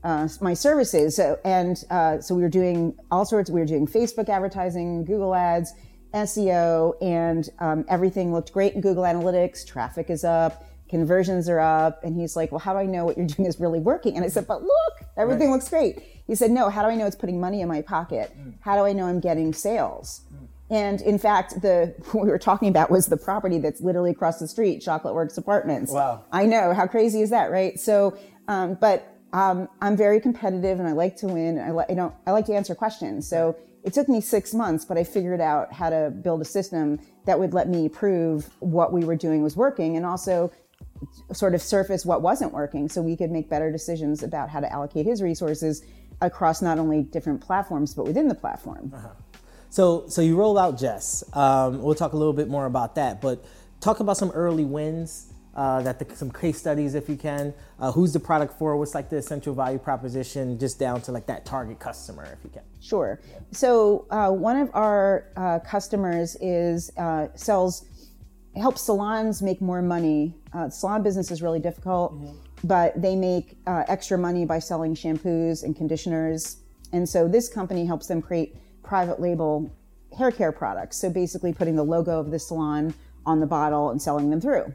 uh, 0.05 0.29
my 0.39 0.53
services. 0.53 1.17
So, 1.17 1.37
and 1.43 1.83
uh, 1.89 2.21
so 2.21 2.35
we 2.35 2.41
were 2.41 2.47
doing 2.47 2.97
all 3.11 3.25
sorts. 3.25 3.49
We 3.49 3.59
were 3.59 3.65
doing 3.65 3.85
Facebook 3.85 4.29
advertising, 4.29 5.03
Google 5.03 5.35
ads, 5.35 5.73
SEO, 6.13 6.93
and 7.01 7.49
um, 7.59 7.83
everything 7.89 8.31
looked 8.31 8.53
great 8.53 8.75
in 8.75 8.79
Google 8.79 9.03
Analytics. 9.03 9.67
Traffic 9.67 10.09
is 10.09 10.23
up, 10.23 10.63
conversions 10.89 11.47
are 11.47 11.59
up, 11.59 12.03
and 12.03 12.15
he's 12.15 12.35
like, 12.35 12.51
"Well, 12.51 12.59
how 12.59 12.73
do 12.73 12.79
I 12.79 12.85
know 12.85 13.05
what 13.05 13.17
you're 13.17 13.27
doing 13.35 13.47
is 13.47 13.59
really 13.59 13.79
working?" 13.79 14.15
And 14.15 14.25
I 14.25 14.29
said, 14.29 14.47
"But 14.47 14.61
look, 14.61 14.93
everything 15.17 15.49
right. 15.49 15.55
looks 15.55 15.69
great." 15.69 16.03
He 16.29 16.35
said, 16.35 16.51
No, 16.51 16.69
how 16.69 16.83
do 16.83 16.89
I 16.89 16.95
know 16.95 17.07
it's 17.07 17.15
putting 17.15 17.39
money 17.39 17.61
in 17.61 17.67
my 17.67 17.81
pocket? 17.81 18.31
Mm. 18.39 18.53
How 18.59 18.75
do 18.75 18.85
I 18.85 18.93
know 18.93 19.07
I'm 19.07 19.19
getting 19.19 19.51
sales? 19.51 20.21
Mm. 20.31 20.47
And 20.69 21.01
in 21.01 21.17
fact, 21.17 21.59
the 21.63 21.95
what 22.11 22.23
we 22.23 22.29
were 22.29 22.37
talking 22.37 22.69
about 22.69 22.91
was 22.91 23.07
the 23.07 23.17
property 23.17 23.57
that's 23.57 23.81
literally 23.81 24.11
across 24.11 24.37
the 24.37 24.47
street, 24.47 24.79
Chocolate 24.79 25.15
Works 25.15 25.39
Apartments. 25.39 25.91
Wow. 25.91 26.23
I 26.31 26.45
know. 26.45 26.75
How 26.75 26.85
crazy 26.85 27.21
is 27.21 27.31
that, 27.31 27.49
right? 27.49 27.79
So, 27.79 28.15
um, 28.47 28.75
but 28.75 29.11
um, 29.33 29.67
I'm 29.81 29.97
very 29.97 30.19
competitive 30.19 30.79
and 30.79 30.87
I 30.87 30.91
like 30.91 31.15
to 31.17 31.27
win. 31.27 31.59
I, 31.59 31.71
li- 31.71 31.85
I, 31.89 31.95
don't, 31.95 32.13
I 32.27 32.31
like 32.31 32.45
to 32.45 32.53
answer 32.53 32.75
questions. 32.75 33.27
So 33.27 33.57
it 33.83 33.93
took 33.93 34.07
me 34.07 34.21
six 34.21 34.53
months, 34.53 34.85
but 34.85 34.99
I 34.99 35.03
figured 35.03 35.41
out 35.41 35.73
how 35.73 35.89
to 35.89 36.11
build 36.11 36.41
a 36.41 36.45
system 36.45 36.99
that 37.25 37.39
would 37.39 37.55
let 37.55 37.67
me 37.67 37.89
prove 37.89 38.51
what 38.59 38.93
we 38.93 39.03
were 39.03 39.15
doing 39.15 39.41
was 39.41 39.55
working 39.55 39.97
and 39.97 40.05
also 40.05 40.51
sort 41.33 41.53
of 41.55 41.61
surface 41.61 42.05
what 42.05 42.21
wasn't 42.21 42.51
working 42.53 42.89
so 42.89 43.01
we 43.01 43.15
could 43.15 43.31
make 43.31 43.49
better 43.49 43.71
decisions 43.71 44.23
about 44.23 44.49
how 44.49 44.59
to 44.59 44.71
allocate 44.71 45.05
his 45.05 45.21
resources 45.21 45.83
across 46.21 46.61
not 46.61 46.77
only 46.77 47.03
different 47.03 47.41
platforms 47.41 47.93
but 47.93 48.05
within 48.05 48.27
the 48.27 48.35
platform. 48.35 48.91
Uh-huh. 48.93 49.09
So, 49.69 50.05
so 50.07 50.21
you 50.21 50.35
roll 50.35 50.57
out 50.57 50.79
Jess. 50.79 51.23
Um, 51.33 51.81
we'll 51.81 51.95
talk 51.95 52.13
a 52.13 52.17
little 52.17 52.33
bit 52.33 52.47
more 52.47 52.65
about 52.65 52.95
that, 52.95 53.21
but 53.21 53.45
talk 53.79 53.99
about 53.99 54.17
some 54.17 54.31
early 54.31 54.65
wins. 54.65 55.27
Uh, 55.55 55.81
that 55.81 55.99
the, 55.99 56.15
some 56.15 56.31
case 56.31 56.57
studies, 56.57 56.95
if 56.95 57.09
you 57.09 57.17
can. 57.17 57.53
Uh, 57.79 57.91
who's 57.91 58.13
the 58.13 58.19
product 58.19 58.57
for? 58.57 58.77
What's 58.77 58.95
like 58.95 59.09
the 59.09 59.17
essential 59.17 59.53
value 59.53 59.79
proposition, 59.79 60.57
just 60.57 60.79
down 60.79 61.01
to 61.01 61.11
like 61.11 61.25
that 61.25 61.43
target 61.43 61.79
customer, 61.79 62.23
if 62.31 62.43
you 62.45 62.49
can. 62.49 62.61
Sure. 62.79 63.19
So 63.51 64.05
uh, 64.09 64.29
one 64.29 64.55
of 64.55 64.69
our 64.73 65.25
uh, 65.35 65.59
customers 65.59 66.37
is 66.39 66.91
uh, 66.97 67.27
sells 67.35 67.88
helps 68.55 68.81
salons 68.81 69.41
make 69.41 69.61
more 69.61 69.81
money. 69.81 70.35
Uh, 70.53 70.69
salon 70.69 71.03
business 71.03 71.31
is 71.31 71.41
really 71.41 71.59
difficult. 71.59 72.13
Mm-hmm 72.13 72.49
but 72.63 72.99
they 73.01 73.15
make 73.15 73.57
uh, 73.67 73.83
extra 73.87 74.17
money 74.17 74.45
by 74.45 74.59
selling 74.59 74.93
shampoos 74.93 75.63
and 75.63 75.75
conditioners. 75.75 76.57
And 76.91 77.07
so 77.07 77.27
this 77.27 77.47
company 77.49 77.85
helps 77.85 78.07
them 78.07 78.21
create 78.21 78.55
private 78.83 79.19
label 79.19 79.71
hair 80.17 80.31
care 80.31 80.51
products. 80.51 80.97
So 80.97 81.09
basically 81.09 81.53
putting 81.53 81.75
the 81.75 81.83
logo 81.83 82.19
of 82.19 82.31
the 82.31 82.39
salon 82.39 82.93
on 83.25 83.39
the 83.39 83.45
bottle 83.45 83.91
and 83.91 84.01
selling 84.01 84.29
them 84.29 84.41
through. 84.41 84.73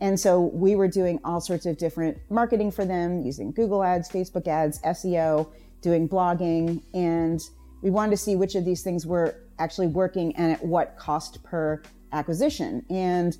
And 0.00 0.18
so 0.18 0.40
we 0.40 0.76
were 0.76 0.88
doing 0.88 1.18
all 1.24 1.40
sorts 1.40 1.66
of 1.66 1.78
different 1.78 2.18
marketing 2.28 2.70
for 2.70 2.84
them 2.84 3.22
using 3.22 3.52
Google 3.52 3.82
ads, 3.82 4.08
Facebook 4.08 4.46
ads, 4.46 4.80
SEO, 4.82 5.48
doing 5.80 6.08
blogging. 6.08 6.82
And 6.92 7.40
we 7.80 7.90
wanted 7.90 8.10
to 8.10 8.16
see 8.16 8.36
which 8.36 8.54
of 8.54 8.64
these 8.64 8.82
things 8.82 9.06
were 9.06 9.40
actually 9.58 9.86
working 9.86 10.34
and 10.36 10.52
at 10.52 10.64
what 10.64 10.96
cost 10.96 11.42
per 11.42 11.82
acquisition. 12.12 12.84
And 12.90 13.36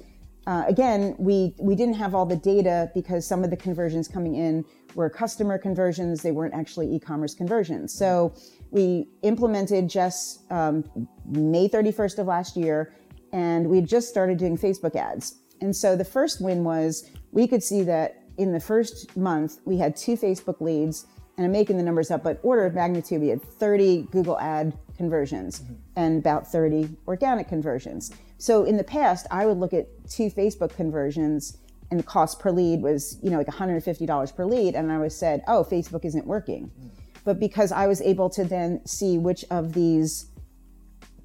uh, 0.47 0.65
again, 0.67 1.15
we, 1.19 1.55
we 1.59 1.75
didn't 1.75 1.95
have 1.95 2.15
all 2.15 2.27
the 2.27 2.37
data 2.37 2.91
because 2.95 3.27
some 3.27 3.45
of 3.45 3.51
the 3.51 3.57
conversions 3.57 4.09
coming 4.09 4.35
in 4.35 4.65
were 4.95 5.09
customer 5.09 5.57
conversions. 5.57 6.23
They 6.23 6.33
weren't 6.33 6.55
actually 6.55 6.95
e-commerce 6.95 7.35
conversions. 7.35 7.95
So 7.95 8.35
we 8.71 9.09
implemented 9.23 9.89
Jess 9.89 10.41
um, 10.51 10.85
May 11.25 11.69
31st 11.69 12.19
of 12.19 12.27
last 12.27 12.57
year, 12.57 12.93
and 13.33 13.69
we 13.69 13.77
had 13.77 13.89
just 13.89 14.09
started 14.09 14.39
doing 14.39 14.59
Facebook 14.59 14.97
ads. 14.97 15.39
And 15.61 15.75
so 15.75 15.97
the 15.97 16.05
first 16.05 16.43
win 16.43 16.63
was 16.63 17.09
we 17.33 17.47
could 17.49 17.63
see 17.63 17.83
that 17.83 18.23
in 18.37 18.53
the 18.53 18.61
first 18.61 19.17
month, 19.17 19.61
we 19.65 19.79
had 19.79 19.97
two 19.97 20.17
Facebook 20.17 20.61
leads, 20.61 21.07
and 21.37 21.45
I'm 21.45 21.53
making 21.53 21.77
the 21.77 21.83
numbers 21.83 22.11
up, 22.11 22.23
but 22.23 22.39
order 22.43 22.65
of 22.65 22.75
magnitude, 22.75 23.21
we 23.21 23.29
had 23.29 23.43
30 23.43 24.03
Google 24.13 24.39
ad 24.39 24.73
conversions 24.97 25.61
mm-hmm. 25.61 25.75
and 25.97 26.19
about 26.19 26.51
30 26.51 26.97
organic 27.07 27.49
conversions. 27.49 28.13
So 28.39 28.65
in 28.65 28.77
the 28.77 28.85
past, 28.85 29.27
I 29.31 29.47
would 29.47 29.59
look 29.59 29.73
at 29.73 29.87
two 30.09 30.31
Facebook 30.31 30.75
conversions 30.77 31.59
and 31.91 31.99
the 31.99 32.05
cost 32.05 32.39
per 32.39 32.51
lead 32.51 32.83
was, 32.83 33.19
you 33.23 33.31
know, 33.31 33.39
like 33.39 33.47
$150 33.47 34.37
per 34.37 34.45
lead. 34.45 34.75
And 34.75 34.91
I 34.91 34.99
was 34.99 35.17
said, 35.17 35.43
oh, 35.49 35.67
Facebook 35.69 36.05
isn't 36.05 36.27
working. 36.27 36.67
Mm-hmm. 36.67 36.89
But 37.25 37.41
because 37.41 37.73
I 37.73 37.87
was 37.87 38.01
able 38.03 38.31
to 38.31 38.45
then 38.45 38.85
see 38.87 39.19
which 39.19 39.45
of 39.51 39.73
these 39.73 40.27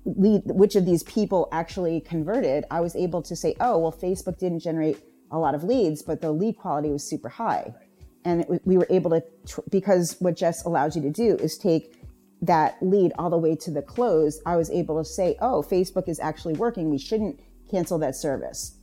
lead, 0.06 0.44
which 0.46 0.75
of 0.75 0.86
these 0.86 1.04
people 1.04 1.50
actually 1.51 2.01
converted, 2.01 2.66
I 2.72 2.82
was 2.82 2.96
able 2.96 3.22
to 3.24 3.36
say, 3.36 3.56
oh, 3.60 3.78
well, 3.78 3.92
Facebook 3.92 4.38
didn't 4.39 4.60
generate 4.60 4.98
a 5.32 5.38
lot 5.38 5.56
of 5.56 5.63
leads, 5.63 6.01
but 6.01 6.22
the 6.22 6.32
lead 6.32 6.58
quality 6.58 6.89
was 6.89 7.04
super 7.04 7.30
high. 7.30 7.74
And 8.25 8.41
it, 8.41 8.61
we 8.65 8.77
were 8.77 8.88
able 8.89 9.11
to, 9.11 9.23
tr- 9.47 9.61
because 9.69 10.17
what 10.19 10.35
Jess 10.35 10.65
allows 10.65 10.95
you 10.95 11.01
to 11.03 11.09
do 11.09 11.35
is 11.38 11.57
take 11.57 11.95
that 12.41 12.77
lead 12.81 13.11
all 13.17 13.29
the 13.29 13.38
way 13.38 13.55
to 13.55 13.71
the 13.71 13.81
close. 13.81 14.41
I 14.45 14.55
was 14.55 14.69
able 14.69 14.97
to 14.97 15.05
say, 15.05 15.38
oh, 15.41 15.63
Facebook 15.63 16.07
is 16.07 16.19
actually 16.19 16.53
working. 16.53 16.89
We 16.89 16.97
shouldn't 16.97 17.39
cancel 17.69 17.97
that 17.99 18.15
service. 18.15 18.75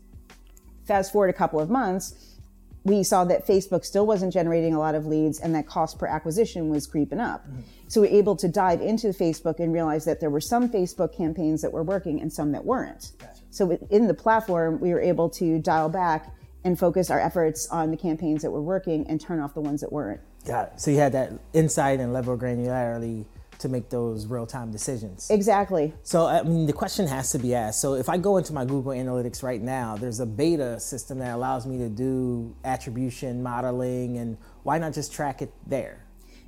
Fast 0.87 1.13
forward 1.13 1.31
a 1.31 1.33
couple 1.33 1.59
of 1.61 1.69
months, 1.69 2.37
we 2.85 3.03
saw 3.03 3.25
that 3.25 3.45
Facebook 3.45 3.85
still 3.85 4.07
wasn't 4.07 4.33
generating 4.33 4.73
a 4.73 4.79
lot 4.79 4.95
of 4.95 5.07
leads 5.07 5.41
and 5.41 5.53
that 5.57 5.67
cost 5.67 5.99
per 5.99 6.07
acquisition 6.07 6.69
was 6.69 6.87
creeping 6.87 7.19
up. 7.19 7.45
Mm-hmm. 7.45 7.61
So 7.89 8.01
we 8.01 8.07
were 8.07 8.15
able 8.15 8.37
to 8.37 8.49
dive 8.49 8.81
into 8.81 9.09
Facebook 9.09 9.59
and 9.59 9.73
realize 9.73 10.05
that 10.05 10.21
there 10.21 10.31
were 10.31 10.41
some 10.41 10.69
Facebook 10.69 11.17
campaigns 11.17 11.63
that 11.63 11.73
were 11.73 11.83
working 11.83 12.21
and 12.21 12.33
some 12.33 12.53
that 12.53 12.65
weren't. 12.65 13.11
Gotcha. 13.19 13.41
So 13.51 13.73
in 13.91 14.07
the 14.07 14.15
platform, 14.15 14.79
we 14.81 14.91
were 14.91 15.01
able 15.01 15.29
to 15.31 15.59
dial 15.59 15.89
back 15.89 16.33
and 16.67 16.77
focus 16.77 17.11
our 17.11 17.21
efforts 17.21 17.69
on 17.69 17.93
the 17.93 17.97
campaigns 17.97 18.43
that 18.43 18.51
were 18.51 18.61
working 18.61 19.07
and 19.07 19.21
turn 19.21 19.39
off 19.41 19.55
the 19.55 19.61
ones 19.61 19.81
that 19.81 19.93
weren't. 19.93 20.21
Got 20.45 20.73
it. 20.73 20.81
So 20.81 20.91
you 20.91 20.99
had 20.99 21.13
that 21.13 21.33
insight 21.53 22.01
and 22.01 22.13
level 22.13 22.35
of 22.35 22.41
granularity 22.41 23.25
to 23.61 23.69
make 23.69 23.89
those 23.89 24.27
real 24.27 24.47
time 24.47 24.73
decisions. 24.73 25.31
Exactly. 25.31 25.95
So, 26.03 26.27
I 26.27 26.43
mean, 26.43 26.67
the 26.67 26.73
question 26.73 27.07
has 27.07 27.31
to 27.31 27.39
be 27.39 27.55
asked. 27.55 27.81
So, 27.81 27.95
if 27.95 28.09
I 28.09 28.19
go 28.19 28.37
into 28.37 28.53
my 28.53 28.65
Google 28.67 28.93
Analytics 28.93 29.43
right 29.43 29.63
now, 29.63 29.97
there's 29.97 30.21
a 30.21 30.27
beta 30.27 30.79
system 30.79 31.21
that 31.21 31.35
allows 31.35 31.67
me 31.67 31.79
to 31.79 31.89
do 31.89 32.55
attribution 32.65 33.43
modeling, 33.43 34.19
and 34.19 34.37
why 34.63 34.77
not 34.77 34.93
just 34.93 35.11
track 35.11 35.41
it 35.41 35.53
there? 35.67 36.06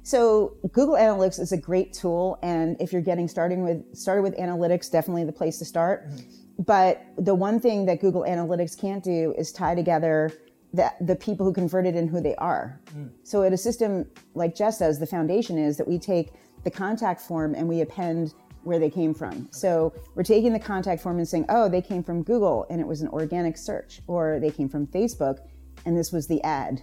So, 0.09 0.57
Google 0.73 0.95
Analytics 0.95 1.39
is 1.39 1.53
a 1.53 1.59
great 1.59 1.93
tool, 1.93 2.39
and 2.43 2.81
if 2.81 2.95
you're 2.95 3.03
getting 3.03 3.29
starting 3.29 3.63
with 3.63 3.95
started 3.95 4.23
with 4.23 4.35
analytics, 4.39 4.91
definitely 4.91 5.25
the 5.25 5.33
place 5.33 5.59
to 5.59 5.67
start. 5.67 6.09
Mm-hmm. 6.09 6.63
But 6.63 7.05
the 7.19 7.35
one 7.35 7.61
thing 7.61 7.85
that 7.85 8.01
Google 8.01 8.23
Analytics 8.23 8.81
can't 8.81 9.05
do 9.05 9.35
is 9.37 9.53
tie 9.53 9.75
together 9.75 10.33
the, 10.73 10.91
the 11.03 11.15
people 11.15 11.45
who 11.45 11.53
converted 11.53 11.95
and 11.95 12.09
who 12.09 12.23
they 12.23 12.35
are. 12.37 12.81
Mm. 12.97 13.11
So, 13.23 13.43
at 13.43 13.53
a 13.53 13.59
system 13.59 14.07
like 14.33 14.57
Jess 14.57 14.79
does, 14.79 14.99
the 14.99 15.07
foundation 15.07 15.59
is 15.59 15.77
that 15.77 15.87
we 15.87 15.99
take 15.99 16.33
the 16.65 16.71
contact 16.71 17.21
form 17.21 17.55
and 17.55 17.69
we 17.69 17.83
append 17.83 18.33
where 18.63 18.79
they 18.79 18.89
came 18.89 19.13
from. 19.13 19.47
So 19.51 19.93
we're 20.15 20.23
taking 20.23 20.55
the 20.55 20.59
contact 20.59 21.03
form 21.03 21.19
and 21.19 21.29
saying, 21.29 21.45
oh, 21.51 21.69
they 21.69 21.83
came 21.83 22.03
from 22.03 22.23
Google 22.23 22.67
and 22.71 22.81
it 22.81 22.87
was 22.87 23.03
an 23.03 23.09
organic 23.09 23.59
search, 23.59 24.01
or 24.07 24.41
they 24.41 24.51
came 24.51 24.71
from 24.71 24.87
Facebook 24.87 25.41
and 25.85 25.97
this 25.97 26.13
was 26.13 26.27
the 26.27 26.43
ad. 26.43 26.83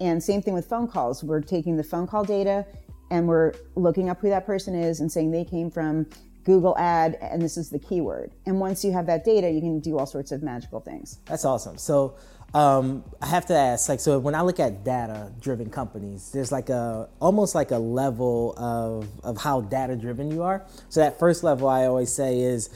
And 0.00 0.22
same 0.22 0.42
thing 0.42 0.54
with 0.54 0.66
phone 0.66 0.88
calls. 0.88 1.24
We're 1.24 1.40
taking 1.40 1.76
the 1.76 1.84
phone 1.84 2.06
call 2.06 2.24
data 2.24 2.66
and 3.10 3.26
we're 3.26 3.54
looking 3.74 4.08
up 4.08 4.20
who 4.20 4.28
that 4.28 4.46
person 4.46 4.74
is 4.74 5.00
and 5.00 5.10
saying 5.10 5.30
they 5.30 5.44
came 5.44 5.70
from 5.70 6.06
Google 6.44 6.76
ad 6.78 7.18
and 7.20 7.42
this 7.42 7.56
is 7.56 7.70
the 7.70 7.78
keyword. 7.78 8.32
And 8.46 8.60
once 8.60 8.84
you 8.84 8.92
have 8.92 9.06
that 9.06 9.24
data, 9.24 9.50
you 9.50 9.60
can 9.60 9.80
do 9.80 9.98
all 9.98 10.06
sorts 10.06 10.32
of 10.32 10.42
magical 10.42 10.80
things. 10.80 11.18
That's 11.26 11.44
awesome. 11.44 11.78
So 11.78 12.16
um, 12.54 13.04
I 13.20 13.26
have 13.26 13.44
to 13.46 13.54
ask, 13.54 13.88
like, 13.88 14.00
so 14.00 14.18
when 14.18 14.34
I 14.34 14.40
look 14.40 14.58
at 14.58 14.82
data-driven 14.82 15.68
companies, 15.68 16.30
there's 16.32 16.50
like 16.50 16.70
a 16.70 17.08
almost 17.20 17.54
like 17.54 17.70
a 17.70 17.78
level 17.78 18.54
of 18.56 19.06
of 19.22 19.36
how 19.36 19.60
data-driven 19.60 20.30
you 20.30 20.42
are. 20.42 20.64
So 20.88 21.00
that 21.00 21.18
first 21.18 21.44
level, 21.44 21.68
I 21.68 21.84
always 21.84 22.10
say 22.10 22.40
is, 22.40 22.70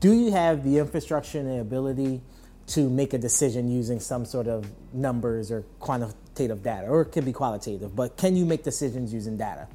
do 0.00 0.12
you 0.12 0.32
have 0.32 0.64
the 0.64 0.78
infrastructure 0.78 1.38
and 1.38 1.48
the 1.48 1.60
ability 1.60 2.20
to 2.68 2.90
make 2.90 3.14
a 3.14 3.18
decision 3.18 3.68
using 3.68 4.00
some 4.00 4.24
sort 4.24 4.48
of 4.48 4.68
numbers 4.92 5.52
or 5.52 5.64
quantitative 6.36 6.62
data, 6.62 6.86
or 6.86 7.02
it 7.02 7.06
could 7.06 7.24
be 7.24 7.32
qualitative, 7.32 7.94
but 7.96 8.16
can 8.16 8.36
you 8.36 8.44
make 8.44 8.62
decisions 8.62 9.12
using 9.12 9.36
data? 9.36 9.66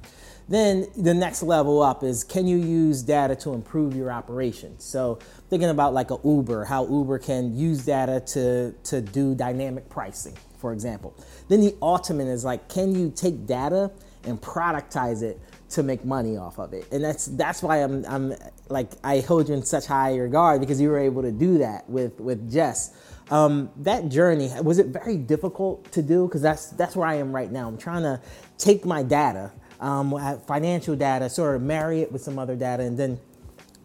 Then 0.47 0.87
the 0.97 1.13
next 1.13 1.43
level 1.43 1.81
up 1.81 2.03
is 2.03 2.23
can 2.23 2.47
you 2.47 2.57
use 2.57 3.01
data 3.01 3.35
to 3.37 3.53
improve 3.53 3.95
your 3.95 4.11
operations? 4.11 4.83
So 4.83 5.19
thinking 5.49 5.69
about 5.69 5.93
like 5.93 6.11
a 6.11 6.17
Uber, 6.23 6.65
how 6.65 6.85
Uber 6.87 7.19
can 7.19 7.55
use 7.55 7.85
data 7.85 8.19
to, 8.33 8.73
to 8.83 9.01
do 9.01 9.33
dynamic 9.33 9.89
pricing, 9.89 10.35
for 10.57 10.73
example. 10.73 11.15
Then 11.47 11.61
the 11.61 11.75
ultimate 11.81 12.27
is 12.27 12.43
like, 12.43 12.67
can 12.67 12.93
you 12.93 13.11
take 13.15 13.45
data 13.45 13.91
and 14.25 14.41
productize 14.41 15.23
it 15.23 15.39
to 15.69 15.83
make 15.83 16.03
money 16.03 16.37
off 16.37 16.59
of 16.59 16.73
it? 16.73 16.85
And 16.91 17.03
that's 17.03 17.27
that's 17.27 17.63
why 17.63 17.77
I'm 17.77 18.05
I'm 18.05 18.33
like 18.67 18.91
I 19.03 19.21
hold 19.21 19.47
you 19.47 19.55
in 19.55 19.63
such 19.63 19.85
high 19.85 20.17
regard 20.17 20.59
because 20.59 20.81
you 20.81 20.89
were 20.89 20.99
able 20.99 21.21
to 21.21 21.31
do 21.31 21.59
that 21.59 21.89
with 21.89 22.19
with 22.19 22.51
Jess. 22.51 22.93
Um, 23.31 23.71
that 23.77 24.09
journey 24.09 24.51
was 24.61 24.77
it 24.77 24.87
very 24.87 25.17
difficult 25.17 25.89
to 25.93 26.01
do 26.01 26.27
because 26.27 26.41
that's 26.41 26.67
that's 26.71 26.95
where 26.95 27.07
I 27.07 27.15
am 27.15 27.33
right 27.33 27.51
now. 27.51 27.67
I'm 27.67 27.77
trying 27.77 28.03
to 28.03 28.21
take 28.57 28.85
my 28.85 29.03
data 29.03 29.51
um, 29.81 30.39
financial 30.47 30.95
data, 30.95 31.29
sort 31.29 31.55
of 31.55 31.61
marry 31.61 32.01
it 32.01 32.11
with 32.11 32.21
some 32.21 32.37
other 32.37 32.55
data, 32.55 32.83
and 32.83 32.97
then 32.97 33.19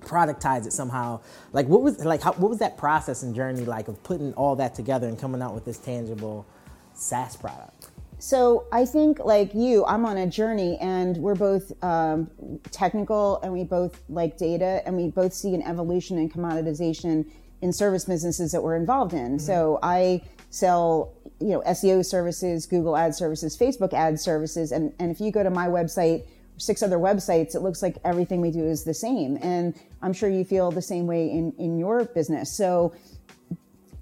productize 0.01 0.67
it 0.67 0.73
somehow. 0.73 1.21
Like 1.53 1.67
what 1.67 1.83
was 1.83 2.05
like 2.05 2.23
how, 2.23 2.33
what 2.35 2.51
was 2.51 2.59
that 2.59 2.77
process 2.77 3.23
and 3.23 3.35
journey 3.35 3.65
like 3.65 3.89
of 3.89 4.03
putting 4.03 4.33
all 4.35 4.55
that 4.57 4.75
together 4.75 5.09
and 5.09 5.19
coming 5.19 5.43
out 5.43 5.55
with 5.55 5.65
this 5.65 5.79
tangible 5.79 6.47
SaaS 6.95 7.37
product? 7.37 7.91
So 8.19 8.67
I 8.73 8.85
think 8.87 9.19
like 9.19 9.55
you, 9.55 9.85
I'm 9.87 10.07
on 10.07 10.17
a 10.17 10.27
journey, 10.27 10.79
and 10.81 11.17
we're 11.19 11.35
both 11.35 11.73
um, 11.85 12.31
technical, 12.71 13.41
and 13.43 13.53
we 13.53 13.65
both 13.65 14.03
like 14.09 14.39
data, 14.39 14.83
and 14.87 14.97
we 14.97 15.09
both 15.09 15.33
see 15.33 15.55
an 15.55 15.63
evolution 15.63 16.19
and 16.19 16.33
commoditization 16.33 17.27
in 17.63 17.73
service 17.73 18.05
businesses 18.05 18.53
that 18.53 18.63
we're 18.63 18.77
involved 18.77 19.13
in. 19.13 19.37
Mm-hmm. 19.37 19.39
So 19.39 19.79
I 19.83 20.23
sell 20.51 21.13
you 21.41 21.49
know 21.49 21.63
SEO 21.63 22.05
services, 22.05 22.67
Google 22.67 22.97
ad 22.97 23.15
services, 23.15 23.57
Facebook 23.57 23.93
ad 23.93 24.19
services, 24.19 24.73
and 24.73 24.93
and 24.99 25.11
if 25.11 25.21
you 25.21 25.31
go 25.31 25.43
to 25.43 25.51
my 25.51 25.67
website, 25.67 26.27
six 26.57 26.83
other 26.83 26.99
websites, 26.99 27.55
it 27.55 27.61
looks 27.61 27.83
like 27.83 27.99
everything 28.05 28.41
we 28.41 28.51
do 28.51 28.65
is 28.65 28.85
the 28.85 28.95
same, 28.95 29.39
and 29.43 29.75
I'm 30.03 30.13
sure 30.13 30.29
you 30.29 30.45
feel 30.45 30.71
the 30.71 30.83
same 30.83 31.07
way 31.07 31.31
in 31.31 31.53
in 31.59 31.79
your 31.79 32.05
business. 32.05 32.53
So. 32.53 32.95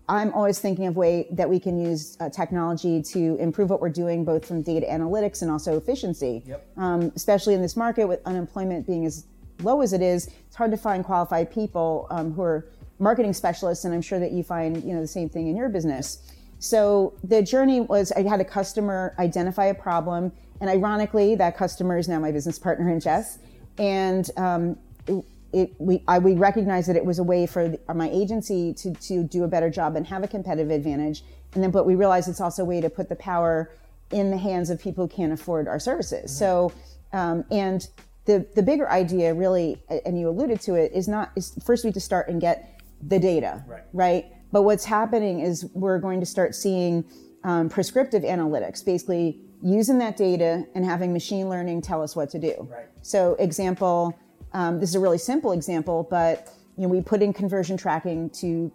I'm 0.06 0.34
always 0.34 0.58
thinking 0.58 0.86
of 0.86 0.96
way 0.96 1.26
that 1.30 1.48
we 1.48 1.58
can 1.58 1.80
use 1.80 2.18
uh, 2.20 2.28
technology 2.28 3.02
to 3.04 3.36
improve 3.36 3.70
what 3.70 3.80
we're 3.80 3.88
doing, 3.88 4.22
both 4.22 4.46
from 4.46 4.60
data 4.60 4.86
analytics 4.86 5.40
and 5.40 5.50
also 5.50 5.78
efficiency. 5.78 6.42
Yep. 6.44 6.66
Um, 6.76 7.12
especially 7.16 7.54
in 7.54 7.62
this 7.62 7.74
market, 7.74 8.06
with 8.06 8.20
unemployment 8.26 8.86
being 8.86 9.06
as 9.06 9.24
low 9.62 9.80
as 9.80 9.94
it 9.94 10.02
is, 10.02 10.28
it's 10.46 10.56
hard 10.56 10.70
to 10.72 10.76
find 10.76 11.06
qualified 11.06 11.50
people 11.50 12.06
um, 12.10 12.34
who 12.34 12.42
are 12.42 12.68
marketing 12.98 13.32
specialists, 13.32 13.84
and 13.84 13.94
I'm 13.94 14.02
sure 14.02 14.18
that 14.18 14.32
you 14.32 14.42
find 14.42 14.82
you 14.84 14.94
know 14.94 15.00
the 15.00 15.06
same 15.06 15.28
thing 15.28 15.48
in 15.48 15.56
your 15.56 15.68
business. 15.68 16.32
So 16.58 17.14
the 17.22 17.42
journey 17.42 17.80
was 17.80 18.12
I 18.12 18.22
had 18.22 18.40
a 18.40 18.44
customer 18.44 19.14
identify 19.18 19.66
a 19.66 19.74
problem, 19.74 20.32
and 20.60 20.70
ironically, 20.70 21.34
that 21.36 21.56
customer 21.56 21.98
is 21.98 22.08
now 22.08 22.18
my 22.18 22.32
business 22.32 22.58
partner 22.58 22.90
in 22.90 23.00
Jess. 23.00 23.38
And 23.76 24.30
um, 24.36 24.78
it, 25.54 25.72
we, 25.78 26.02
I, 26.08 26.18
we 26.18 26.34
recognized 26.34 26.88
that 26.88 26.96
it 26.96 27.04
was 27.04 27.18
a 27.18 27.22
way 27.22 27.46
for 27.46 27.68
the, 27.68 27.80
my 27.94 28.10
agency 28.10 28.74
to, 28.74 28.92
to 28.94 29.22
do 29.22 29.44
a 29.44 29.48
better 29.48 29.70
job 29.70 29.94
and 29.96 30.06
have 30.06 30.24
a 30.24 30.28
competitive 30.28 30.70
advantage. 30.70 31.24
And 31.54 31.62
then, 31.62 31.70
but 31.70 31.86
we 31.86 31.94
realized 31.94 32.28
it's 32.28 32.40
also 32.40 32.62
a 32.62 32.64
way 32.64 32.80
to 32.80 32.90
put 32.90 33.08
the 33.08 33.16
power 33.16 33.70
in 34.10 34.30
the 34.30 34.36
hands 34.36 34.70
of 34.70 34.80
people 34.80 35.06
who 35.06 35.14
can't 35.14 35.32
afford 35.32 35.68
our 35.68 35.78
services. 35.78 36.30
Mm-hmm. 36.30 36.38
So, 36.38 36.72
um, 37.12 37.44
and 37.50 37.86
the, 38.24 38.46
the 38.54 38.62
bigger 38.62 38.90
idea 38.90 39.32
really, 39.32 39.80
and 40.04 40.18
you 40.18 40.28
alluded 40.28 40.60
to 40.62 40.74
it, 40.74 40.92
is 40.92 41.06
not, 41.06 41.30
is 41.36 41.52
first 41.64 41.84
we 41.84 41.88
have 41.88 41.94
to 41.94 42.00
start 42.00 42.28
and 42.28 42.40
get 42.40 42.73
the 43.08 43.18
data, 43.18 43.64
right? 43.66 43.82
right? 43.92 44.26
But 44.52 44.62
what's 44.62 44.84
happening 44.84 45.40
is 45.40 45.66
we're 45.74 45.98
going 45.98 46.20
to 46.20 46.26
start 46.26 46.54
seeing 46.54 47.04
um, 47.42 47.68
prescriptive 47.68 48.22
analytics, 48.22 48.84
basically 48.84 49.40
using 49.62 49.98
that 49.98 50.16
data 50.16 50.66
and 50.74 50.84
having 50.84 51.12
machine 51.12 51.48
learning 51.48 51.82
tell 51.82 52.02
us 52.02 52.14
what 52.14 52.30
to 52.30 52.38
do. 52.38 52.68
Right. 52.70 52.86
So, 53.02 53.34
example, 53.34 54.18
um, 54.52 54.78
this 54.78 54.90
is 54.90 54.94
a 54.94 55.00
really 55.00 55.18
simple 55.18 55.52
example, 55.52 56.06
but 56.10 56.52
you 56.76 56.82
know, 56.82 56.88
we 56.88 57.00
put 57.00 57.22
in 57.22 57.32
conversion 57.32 57.76
tracking 57.76 58.30
to 58.30 58.70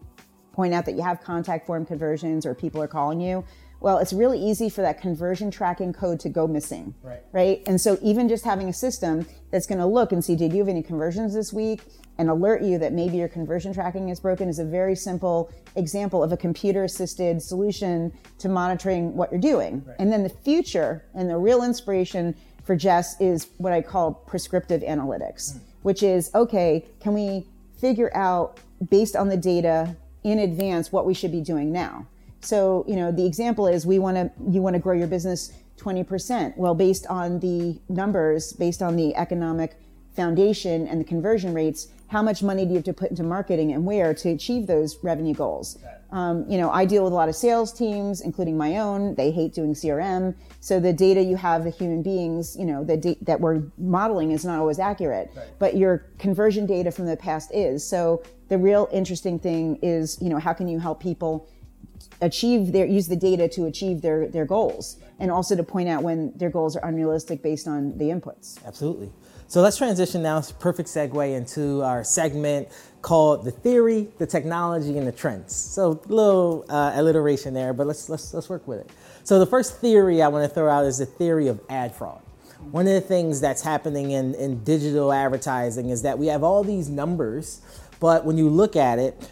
point 0.51 0.73
out 0.73 0.85
that 0.85 0.93
you 0.93 1.01
have 1.01 1.21
contact 1.21 1.65
form 1.65 1.85
conversions 1.85 2.45
or 2.45 2.53
people 2.53 2.81
are 2.81 2.87
calling 2.87 3.21
you, 3.21 3.43
well, 3.81 3.97
it's 3.97 4.11
really 4.11 4.39
easy 4.39 4.69
for 4.69 4.81
that 4.81 5.01
conversion 5.01 5.51
tracking 5.51 5.93
code 5.93 6.19
to 6.21 6.29
go 6.29 6.47
missing. 6.47 6.93
Right. 7.01 7.21
Right. 7.31 7.63
And 7.65 7.79
so 7.79 7.97
even 8.01 8.27
just 8.27 8.43
having 8.43 8.67
a 8.67 8.73
system 8.73 9.25
that's 9.51 9.65
going 9.65 9.79
to 9.79 9.85
look 9.85 10.11
and 10.11 10.23
see, 10.23 10.35
did 10.35 10.51
you 10.51 10.59
have 10.59 10.67
any 10.67 10.83
conversions 10.83 11.33
this 11.33 11.53
week? 11.53 11.81
And 12.17 12.29
alert 12.29 12.61
you 12.61 12.77
that 12.79 12.91
maybe 12.91 13.15
your 13.17 13.29
conversion 13.29 13.73
tracking 13.73 14.09
is 14.09 14.19
broken 14.19 14.49
is 14.49 14.59
a 14.59 14.65
very 14.65 14.95
simple 14.95 15.49
example 15.77 16.21
of 16.21 16.33
a 16.33 16.37
computer 16.37 16.83
assisted 16.83 17.41
solution 17.41 18.11
to 18.39 18.49
monitoring 18.49 19.15
what 19.15 19.31
you're 19.31 19.39
doing. 19.39 19.83
Right. 19.85 19.95
And 19.99 20.11
then 20.11 20.23
the 20.23 20.29
future 20.29 21.05
and 21.13 21.29
the 21.29 21.37
real 21.37 21.63
inspiration 21.63 22.35
for 22.65 22.75
Jess 22.75 23.19
is 23.21 23.47
what 23.57 23.71
I 23.71 23.81
call 23.81 24.13
prescriptive 24.13 24.81
analytics, 24.81 25.53
mm. 25.53 25.59
which 25.83 26.03
is 26.03 26.29
okay, 26.35 26.85
can 26.99 27.13
we 27.13 27.47
figure 27.79 28.11
out 28.13 28.59
based 28.89 29.15
on 29.15 29.29
the 29.29 29.37
data 29.37 29.95
in 30.23 30.39
advance 30.39 30.91
what 30.91 31.05
we 31.05 31.13
should 31.13 31.31
be 31.31 31.41
doing 31.41 31.71
now? 31.71 32.05
So, 32.41 32.85
you 32.87 32.95
know, 32.95 33.11
the 33.11 33.25
example 33.25 33.67
is 33.67 33.85
we 33.85 33.99
want 33.99 34.15
to, 34.15 34.31
you 34.49 34.61
want 34.61 34.75
to 34.75 34.79
grow 34.79 34.93
your 34.93 35.07
business 35.07 35.51
20%. 35.77 36.57
Well, 36.57 36.75
based 36.75 37.07
on 37.07 37.39
the 37.39 37.79
numbers, 37.89 38.53
based 38.53 38.81
on 38.81 38.95
the 38.95 39.15
economic 39.15 39.75
foundation 40.15 40.87
and 40.87 40.99
the 40.99 41.05
conversion 41.05 41.53
rates, 41.53 41.87
how 42.07 42.23
much 42.23 42.41
money 42.41 42.65
do 42.65 42.71
you 42.71 42.75
have 42.77 42.83
to 42.85 42.93
put 42.93 43.11
into 43.11 43.23
marketing 43.23 43.71
and 43.71 43.85
where 43.85 44.13
to 44.15 44.29
achieve 44.29 44.65
those 44.65 44.97
revenue 45.03 45.33
goals? 45.33 45.77
Um, 46.11 46.43
you 46.49 46.57
know, 46.57 46.71
I 46.71 46.85
deal 46.85 47.03
with 47.03 47.13
a 47.13 47.15
lot 47.15 47.29
of 47.29 47.35
sales 47.35 47.71
teams, 47.71 48.21
including 48.21 48.57
my 48.57 48.79
own. 48.79 49.13
They 49.13 49.29
hate 49.29 49.53
doing 49.53 49.75
CRM. 49.75 50.35
So 50.59 50.79
the 50.79 50.91
data 50.91 51.21
you 51.21 51.35
have, 51.35 51.63
the 51.63 51.69
human 51.69 52.01
beings, 52.01 52.57
you 52.57 52.65
know, 52.65 52.83
the 52.83 52.97
da- 52.97 53.17
that 53.21 53.39
we're 53.39 53.61
modeling 53.77 54.31
is 54.31 54.43
not 54.43 54.57
always 54.57 54.79
accurate, 54.79 55.31
right. 55.35 55.47
but 55.59 55.77
your 55.77 56.07
conversion 56.17 56.65
data 56.65 56.91
from 56.91 57.05
the 57.05 57.15
past 57.15 57.51
is. 57.53 57.87
So 57.87 58.23
the 58.47 58.57
real 58.57 58.89
interesting 58.91 59.37
thing 59.37 59.77
is, 59.83 60.17
you 60.19 60.29
know, 60.29 60.39
how 60.39 60.53
can 60.53 60.67
you 60.67 60.79
help 60.79 60.99
people 60.99 61.47
achieve 62.21 62.71
their 62.71 62.85
use 62.85 63.07
the 63.07 63.15
data 63.15 63.47
to 63.47 63.65
achieve 63.65 64.01
their 64.01 64.27
their 64.27 64.45
goals 64.45 64.97
and 65.19 65.31
also 65.31 65.55
to 65.55 65.63
point 65.63 65.87
out 65.87 66.03
when 66.03 66.33
their 66.35 66.49
goals 66.49 66.75
are 66.75 66.85
unrealistic 66.85 67.41
based 67.41 67.67
on 67.67 67.97
the 67.97 68.05
inputs. 68.05 68.63
Absolutely. 68.65 69.09
So 69.47 69.61
let's 69.61 69.77
transition 69.77 70.21
now 70.21 70.41
perfect 70.59 70.89
segue 70.89 71.35
into 71.35 71.81
our 71.81 72.03
segment 72.03 72.67
called 73.01 73.45
the 73.45 73.51
theory 73.51 74.07
the 74.17 74.27
technology 74.27 74.97
and 74.97 75.07
the 75.07 75.11
trends. 75.11 75.55
So 75.55 76.01
a 76.03 76.13
little 76.13 76.65
uh, 76.69 76.91
alliteration 76.95 77.53
there 77.53 77.73
but 77.73 77.87
let's 77.87 78.09
let's 78.09 78.33
let's 78.33 78.49
work 78.49 78.67
with 78.67 78.79
it. 78.79 78.89
So 79.23 79.39
the 79.39 79.45
first 79.45 79.77
theory 79.77 80.21
i 80.21 80.27
want 80.27 80.47
to 80.47 80.53
throw 80.53 80.69
out 80.69 80.85
is 80.85 80.97
the 80.97 81.05
theory 81.05 81.47
of 81.47 81.61
ad 81.69 81.95
fraud. 81.95 82.21
One 82.71 82.87
of 82.87 82.93
the 82.93 83.01
things 83.01 83.39
that's 83.39 83.61
happening 83.61 84.11
in, 84.11 84.35
in 84.35 84.65
digital 84.65 85.13
advertising 85.13 85.91
is 85.91 86.01
that 86.01 86.19
we 86.19 86.27
have 86.27 86.43
all 86.43 86.61
these 86.61 86.89
numbers 86.89 87.61
but 87.99 88.25
when 88.25 88.37
you 88.37 88.49
look 88.49 88.75
at 88.75 88.97
it, 88.97 89.29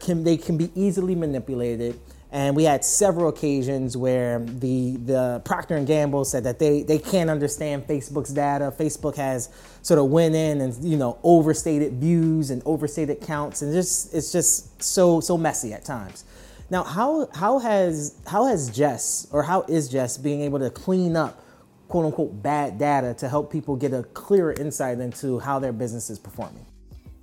can, 0.00 0.24
they 0.24 0.36
can 0.36 0.56
be 0.56 0.70
easily 0.74 1.14
manipulated. 1.14 1.98
And 2.32 2.54
we 2.54 2.62
had 2.62 2.84
several 2.84 3.28
occasions 3.28 3.96
where 3.96 4.38
the, 4.38 4.96
the 4.98 5.42
Procter 5.44 5.76
and 5.76 5.86
Gamble 5.86 6.24
said 6.24 6.44
that 6.44 6.60
they, 6.60 6.84
they 6.84 6.98
can't 6.98 7.28
understand 7.28 7.88
Facebook's 7.88 8.30
data. 8.32 8.72
Facebook 8.78 9.16
has 9.16 9.48
sort 9.82 9.98
of 9.98 10.06
went 10.06 10.36
in 10.36 10.60
and 10.60 10.84
you 10.84 10.96
know 10.96 11.18
overstated 11.24 11.94
views 11.94 12.50
and 12.50 12.62
overstated 12.64 13.20
counts, 13.20 13.62
and 13.62 13.72
just 13.72 14.14
it's 14.14 14.30
just 14.30 14.80
so 14.82 15.20
so 15.20 15.36
messy 15.36 15.72
at 15.72 15.84
times. 15.84 16.24
Now, 16.70 16.84
how 16.84 17.28
how 17.34 17.58
has 17.58 18.14
how 18.26 18.46
has 18.46 18.70
Jess 18.70 19.26
or 19.32 19.42
how 19.42 19.62
is 19.62 19.88
Jess 19.88 20.16
being 20.16 20.42
able 20.42 20.60
to 20.60 20.70
clean 20.70 21.16
up 21.16 21.42
quote 21.88 22.06
unquote 22.06 22.42
bad 22.42 22.78
data 22.78 23.14
to 23.14 23.28
help 23.28 23.50
people 23.50 23.74
get 23.74 23.92
a 23.92 24.04
clearer 24.04 24.52
insight 24.52 25.00
into 25.00 25.40
how 25.40 25.58
their 25.58 25.72
business 25.72 26.10
is 26.10 26.18
performing? 26.20 26.66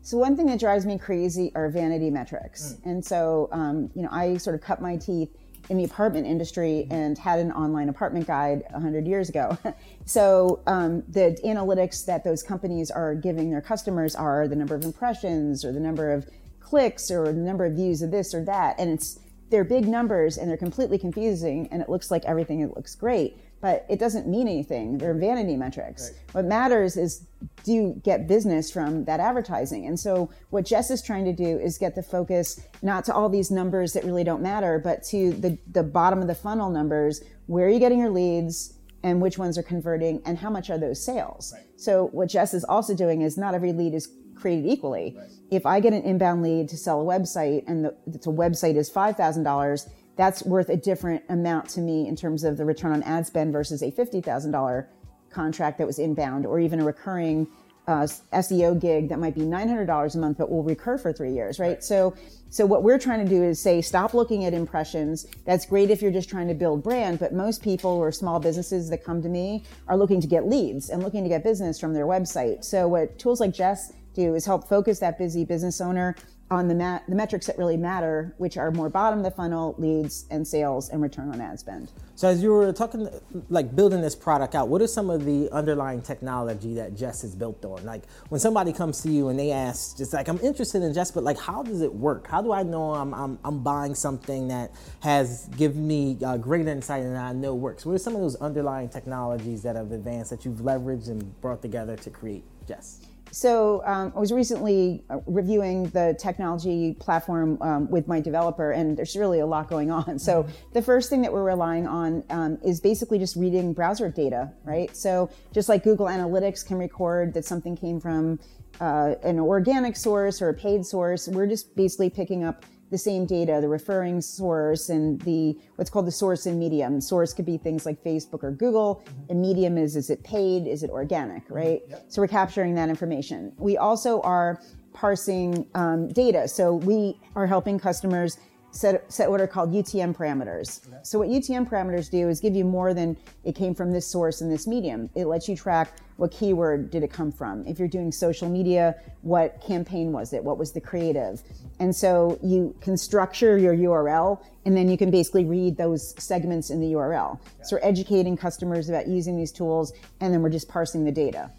So 0.08 0.16
one 0.18 0.38
thing 0.38 0.46
that 0.46 0.58
drives 0.58 0.86
me 0.86 0.98
crazy 0.98 1.52
are 1.54 1.68
vanity 1.68 2.10
metrics, 2.10 2.76
mm. 2.76 2.92
and 2.92 3.04
so 3.04 3.50
um, 3.52 3.92
you 3.94 4.04
know 4.04 4.08
I 4.10 4.38
sort 4.38 4.56
of 4.56 4.62
cut 4.62 4.82
my 4.82 4.96
teeth 4.96 5.36
in 5.70 5.76
the 5.76 5.84
apartment 5.84 6.26
industry 6.26 6.88
and 6.90 7.18
had 7.18 7.40
an 7.40 7.52
online 7.52 7.90
apartment 7.90 8.26
guide 8.26 8.64
100 8.70 9.06
years 9.06 9.28
ago. 9.28 9.58
so 10.06 10.62
um, 10.66 11.04
the 11.10 11.38
analytics 11.44 12.06
that 12.06 12.24
those 12.24 12.42
companies 12.42 12.90
are 12.90 13.16
giving 13.16 13.52
their 13.52 13.60
customers 13.60 14.16
are 14.16 14.48
the 14.48 14.56
number 14.56 14.76
of 14.76 14.86
impressions 14.86 15.66
or 15.66 15.74
the 15.74 15.80
number 15.82 16.14
of 16.14 16.26
clicks 16.62 17.12
or 17.12 17.26
the 17.26 17.34
number 17.34 17.66
of 17.66 17.74
views 17.74 18.02
of 18.02 18.10
this 18.10 18.34
or 18.34 18.46
that, 18.46 18.80
and 18.80 18.90
it's 18.90 19.20
they're 19.50 19.66
big 19.66 19.90
numbers 19.90 20.38
and 20.38 20.50
they're 20.50 20.56
completely 20.56 20.98
confusing, 20.98 21.68
and 21.70 21.82
it 21.82 21.90
looks 21.90 22.10
like 22.10 22.24
everything 22.24 22.62
it 22.62 22.74
looks 22.78 22.96
great 22.96 23.38
but 23.60 23.86
it 23.90 24.00
doesn't 24.00 24.28
mean 24.28 24.48
anything. 24.48 24.98
They're 24.98 25.14
vanity 25.14 25.56
metrics. 25.56 26.12
Right. 26.12 26.34
What 26.34 26.46
matters 26.46 26.96
is 26.98 27.26
do 27.64 27.74
you 27.74 28.02
get 28.04 28.28
business 28.28 28.72
from 28.72 29.06
that 29.06 29.20
advertising? 29.20 29.88
And 29.88 30.00
so 30.00 30.30
what 30.50 30.66
Jess 30.66 30.92
is 30.92 31.02
trying 31.02 31.26
to 31.26 31.34
do 31.34 31.58
is 31.58 31.78
get 31.78 31.96
the 31.96 32.04
focus 32.04 32.62
not 32.82 33.06
to 33.06 33.14
all 33.14 33.30
these 33.30 33.50
numbers 33.50 33.94
that 33.94 34.04
really 34.04 34.24
don't 34.24 34.42
matter, 34.42 34.80
but 34.80 35.04
to 35.06 35.34
the, 35.34 35.58
the 35.72 35.84
bottom 35.84 36.22
of 36.22 36.28
the 36.28 36.36
funnel 36.36 36.70
numbers. 36.70 37.24
Where 37.48 37.68
are 37.68 37.70
you 37.70 37.80
getting 37.80 38.00
your 38.00 38.12
leads? 38.12 38.74
And 39.04 39.22
which 39.22 39.38
ones 39.38 39.58
are 39.58 39.64
converting 39.64 40.22
and 40.26 40.38
how 40.38 40.50
much 40.50 40.70
are 40.70 40.78
those 40.78 41.04
sales? 41.04 41.54
Right. 41.56 41.64
So 41.78 42.08
what 42.08 42.30
Jess 42.30 42.54
is 42.54 42.64
also 42.64 42.96
doing 42.96 43.22
is 43.22 43.38
not 43.38 43.54
every 43.54 43.72
lead 43.72 43.94
is 43.94 44.10
created 44.36 44.66
equally. 44.66 45.16
Right. 45.18 45.30
If 45.50 45.66
I 45.66 45.80
get 45.80 45.94
an 45.94 46.02
inbound 46.02 46.44
lead 46.44 46.70
to 46.70 46.78
sell 46.78 47.02
a 47.02 47.06
website 47.06 47.64
and 47.68 47.86
the, 47.86 47.96
the 48.06 48.20
website 48.32 48.76
is 48.76 48.90
$5,000, 48.90 49.90
that's 50.18 50.44
worth 50.44 50.70
a 50.70 50.78
different 50.78 51.24
amount 51.30 51.70
to 51.70 51.80
me 51.80 52.08
in 52.08 52.16
terms 52.16 52.44
of 52.44 52.58
the 52.58 52.66
return 52.66 52.92
on 52.92 53.04
ad 53.04 53.26
spend 53.26 53.54
versus 53.54 53.82
a 53.82 53.92
$50,000 53.92 54.88
contract 55.30 55.78
that 55.78 55.88
was 55.88 56.00
inbound 56.00 56.46
or 56.46 56.60
even 56.60 56.80
a 56.82 56.86
recurring 56.86 57.48
uh, 57.88 58.06
SEO 58.34 58.78
gig 58.80 59.08
that 59.08 59.20
might 59.20 59.34
be 59.34 59.42
$900 59.42 60.16
a 60.16 60.18
month 60.18 60.38
but 60.38 60.50
will 60.50 60.64
recur 60.64 60.98
for 60.98 61.14
3 61.14 61.32
years, 61.32 61.60
right? 61.60 61.68
right? 61.68 61.84
So 61.84 62.16
so 62.50 62.66
what 62.66 62.84
we're 62.84 62.98
trying 62.98 63.24
to 63.24 63.30
do 63.30 63.44
is 63.44 63.60
say 63.60 63.82
stop 63.82 64.14
looking 64.14 64.46
at 64.46 64.54
impressions. 64.54 65.28
That's 65.46 65.66
great 65.66 65.92
if 65.92 66.02
you're 66.02 66.12
just 66.12 66.30
trying 66.30 66.48
to 66.48 66.54
build 66.54 66.82
brand, 66.82 67.20
but 67.20 67.34
most 67.34 67.62
people 67.62 67.92
or 67.92 68.12
small 68.12 68.40
businesses 68.40 68.90
that 68.90 69.04
come 69.04 69.22
to 69.22 69.30
me 69.30 69.64
are 69.88 69.98
looking 69.98 70.22
to 70.22 70.28
get 70.28 70.48
leads 70.48 70.90
and 70.90 71.04
looking 71.04 71.24
to 71.24 71.30
get 71.30 71.44
business 71.44 71.80
from 71.80 71.94
their 71.94 72.06
website. 72.06 72.64
So 72.64 72.88
what 72.88 73.20
tools 73.20 73.42
like 73.42 73.54
Jess 73.54 73.92
do 74.14 74.36
is 74.36 74.46
help 74.46 74.68
focus 74.68 75.00
that 75.00 75.18
busy 75.18 75.44
business 75.44 75.82
owner 75.82 76.16
on 76.50 76.68
the, 76.70 77.02
the 77.08 77.16
metrics 77.16 77.48
that 77.48 77.58
really 77.58 77.76
matter, 77.76 78.34
which 78.38 78.58
are 78.58 78.72
more 78.72 78.90
bottom 78.90 79.20
of 79.20 79.26
the 79.26 79.32
funnel 79.32 79.76
leads 79.78 80.26
and 80.32 80.48
sales 80.48 80.90
and 80.90 81.02
return 81.02 81.30
on 81.30 81.42
ad 81.42 81.60
spend. 81.60 81.92
So, 82.16 82.28
as 82.30 82.42
you 82.42 82.52
were 82.52 82.72
talking, 82.72 83.10
like 83.50 83.76
building 83.76 84.02
this 84.02 84.16
product 84.16 84.56
out, 84.56 84.70
what 84.70 84.82
are 84.82 84.88
some 84.88 85.10
of 85.10 85.26
the 85.26 85.50
underlying 85.52 86.02
technology 86.02 86.74
that 86.76 86.96
Jess 86.96 87.24
is 87.24 87.36
built 87.36 87.64
on? 87.66 87.84
Like 87.86 88.04
when 88.30 88.40
somebody 88.40 88.72
comes 88.72 89.02
to 89.02 89.10
you 89.10 89.28
and 89.28 89.38
they 89.38 89.52
ask, 89.52 89.98
just 89.98 90.14
like 90.14 90.30
I'm 90.30 90.40
interested 90.40 90.82
in 90.84 90.94
Jess, 90.94 91.12
but 91.12 91.24
like 91.24 91.38
how 91.38 91.64
does 91.64 91.82
it 91.82 91.94
work? 91.94 92.28
How 92.28 92.42
do 92.42 92.54
I 92.54 92.64
know 92.64 92.94
I'm 92.94 93.14
I'm, 93.14 93.40
I'm 93.44 93.62
buying 93.62 93.94
something 93.94 94.48
that 94.48 94.72
has 95.02 95.48
given 95.58 95.86
me 95.86 96.18
uh, 96.26 96.38
great 96.38 96.68
insight 96.68 97.04
and 97.04 97.18
I 97.18 97.34
know 97.34 97.56
works? 97.56 97.86
What 97.86 97.94
are 97.94 98.00
some 98.00 98.16
of 98.16 98.22
those 98.22 98.36
underlying 98.38 98.90
technologies 98.90 99.64
that 99.64 99.76
have 99.76 99.92
advanced 99.92 100.30
that 100.32 100.46
you've 100.46 100.60
leveraged 100.60 101.10
and 101.10 101.40
brought 101.42 101.62
together 101.62 101.98
to 101.98 102.10
create 102.10 102.44
Jess? 102.68 103.06
So 103.32 103.84
um, 103.86 104.14
I 104.16 104.20
was 104.20 104.32
recently 104.32 105.04
uh, 105.10 105.20
reviewing 105.26 105.90
the 105.90 106.18
technology 106.20 106.96
platform 107.00 107.58
um, 107.62 107.90
with 107.90 108.08
my 108.08 108.20
developer, 108.20 108.72
and 108.72 108.98
there's 108.98 109.16
really 109.16 109.40
a 109.40 109.46
lot 109.46 109.70
going 109.70 109.92
on. 109.92 110.18
So 110.20 110.44
mm-hmm. 110.44 110.52
the 110.74 110.82
first 110.82 111.10
thing 111.10 111.22
that 111.22 111.32
we're 111.32 111.44
relying 111.44 111.88
on 111.88 112.24
um, 112.30 112.58
is 112.64 112.80
basically 112.80 113.20
just 113.20 113.36
reading 113.36 113.74
browser 113.74 114.10
data, 114.10 114.52
right? 114.64 114.96
So 114.96 115.30
just 115.54 115.70
like 115.70 115.84
Google 115.84 116.08
Analytics 116.08 116.66
can 116.66 116.78
record 116.78 117.34
that 117.34 117.46
something 117.46 117.76
came 117.76 118.00
from 118.00 118.40
uh, 118.80 119.16
an 119.24 119.40
organic 119.40 119.96
source 119.96 120.42
or 120.42 120.50
a 120.50 120.54
paid 120.54 120.86
source, 120.86 121.28
we're 121.28 121.48
just 121.48 121.76
basically 121.76 122.10
picking 122.10 122.44
up 122.44 122.66
the 122.90 122.98
same 122.98 123.26
data, 123.26 123.60
the 123.62 123.68
referring 123.68 124.22
source 124.22 124.90
and 124.90 125.20
the 125.22 125.58
what's 125.76 125.90
called 125.90 126.08
the 126.08 126.12
source 126.12 126.46
and 126.46 126.60
medium. 126.60 127.02
Source 127.02 127.34
could 127.34 127.46
be 127.46 127.58
things 127.58 127.86
like 127.86 128.04
Facebook 128.04 128.44
or 128.44 128.52
Google, 128.52 129.04
mm-hmm. 129.06 129.32
and 129.32 129.42
medium 129.42 129.78
is 129.78 129.96
is 129.96 130.10
it 130.10 130.24
paid, 130.24 130.68
is 130.68 130.84
it 130.84 130.90
organic, 130.90 131.46
mm-hmm. 131.46 131.54
right? 131.54 131.82
Yep. 131.90 132.06
So 132.08 132.22
we're 132.22 132.28
capturing 132.28 132.76
that 132.76 132.90
information. 132.90 133.54
We 133.58 133.78
also 133.78 134.22
are 134.22 134.62
parsing 134.94 135.68
um, 135.76 136.08
data, 136.10 136.48
so 136.48 136.76
we 136.76 137.20
are 137.36 137.46
helping 137.46 137.80
customers 137.80 138.38
set, 138.72 139.12
set 139.12 139.30
what 139.30 139.42
are 139.42 139.48
called 139.48 139.72
UTM 139.72 140.16
parameters. 140.16 140.88
Okay. 140.88 140.98
So 141.04 141.20
what 141.20 141.30
UTM 141.30 141.70
parameters 141.70 142.10
do 142.10 142.30
is 142.30 142.40
give 142.40 142.56
you 142.56 142.66
more 142.66 142.94
than 142.94 143.18
it 143.44 143.56
came 143.56 143.74
from 143.74 143.92
this 143.92 144.08
source 144.08 144.42
and 144.42 144.52
this 144.52 144.68
medium. 144.68 145.10
It 145.16 145.26
lets 145.26 145.48
you 145.48 145.56
track 145.56 145.98
what 146.18 146.32
keyword 146.32 146.90
did 146.90 147.04
it 147.04 147.12
come 147.12 147.32
from. 147.32 147.66
If 147.66 147.80
you're 147.80 147.88
doing 147.88 148.12
social 148.12 148.50
media, 148.50 148.96
what 149.22 149.62
campaign 149.62 150.12
was 150.12 150.34
it? 150.34 150.44
What 150.44 150.58
was 150.58 150.72
the 150.72 150.82
creative? 150.82 151.42
And 151.80 151.96
so 151.96 152.40
you 152.42 152.76
can 152.82 152.98
structure 152.98 153.58
your 153.58 153.76
URL 153.76 154.44
and 154.66 154.76
then 154.76 154.90
you 154.90 154.98
can 154.98 155.12
basically 155.12 155.46
read 155.46 155.78
those 155.78 156.16
segments 156.22 156.72
in 156.72 156.82
the 156.82 156.94
URL. 156.94 157.40
So 157.64 157.76
we're 157.78 157.88
educating 157.88 158.36
customers 158.36 158.90
about 158.90 159.08
using 159.08 159.38
these 159.38 159.52
tools 159.52 159.94
and 160.20 160.34
then 160.34 160.42
we're 160.42 160.50
just 160.50 160.68
parsing 160.68 161.06
the 161.06 161.12
data. 161.12 161.52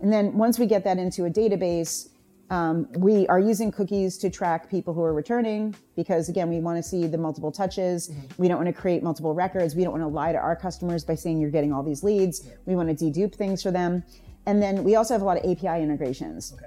And 0.00 0.12
then 0.12 0.36
once 0.36 0.58
we 0.58 0.66
get 0.66 0.84
that 0.84 0.98
into 0.98 1.24
a 1.24 1.30
database, 1.30 2.08
um, 2.52 2.86
we 2.92 3.26
are 3.28 3.40
using 3.40 3.72
cookies 3.72 4.18
to 4.18 4.28
track 4.28 4.68
people 4.68 4.92
who 4.92 5.00
are 5.00 5.14
returning 5.14 5.74
because, 5.96 6.28
again, 6.28 6.50
we 6.50 6.60
want 6.60 6.76
to 6.76 6.82
see 6.82 7.06
the 7.06 7.16
multiple 7.16 7.50
touches. 7.50 8.10
Mm-hmm. 8.10 8.42
We 8.42 8.46
don't 8.46 8.58
want 8.58 8.66
to 8.66 8.78
create 8.78 9.02
multiple 9.02 9.32
records. 9.32 9.74
We 9.74 9.84
don't 9.84 9.92
want 9.92 10.02
to 10.02 10.08
lie 10.08 10.32
to 10.32 10.38
our 10.38 10.54
customers 10.54 11.02
by 11.02 11.14
saying 11.14 11.40
you're 11.40 11.50
getting 11.50 11.72
all 11.72 11.82
these 11.82 12.04
leads. 12.04 12.46
Yeah. 12.46 12.52
We 12.66 12.74
want 12.74 12.96
to 12.96 13.04
dedupe 13.04 13.34
things 13.34 13.62
for 13.62 13.70
them. 13.70 14.04
And 14.44 14.62
then 14.62 14.84
we 14.84 14.96
also 14.96 15.14
have 15.14 15.22
a 15.22 15.24
lot 15.24 15.42
of 15.42 15.50
API 15.50 15.82
integrations. 15.82 16.52
Okay. 16.54 16.66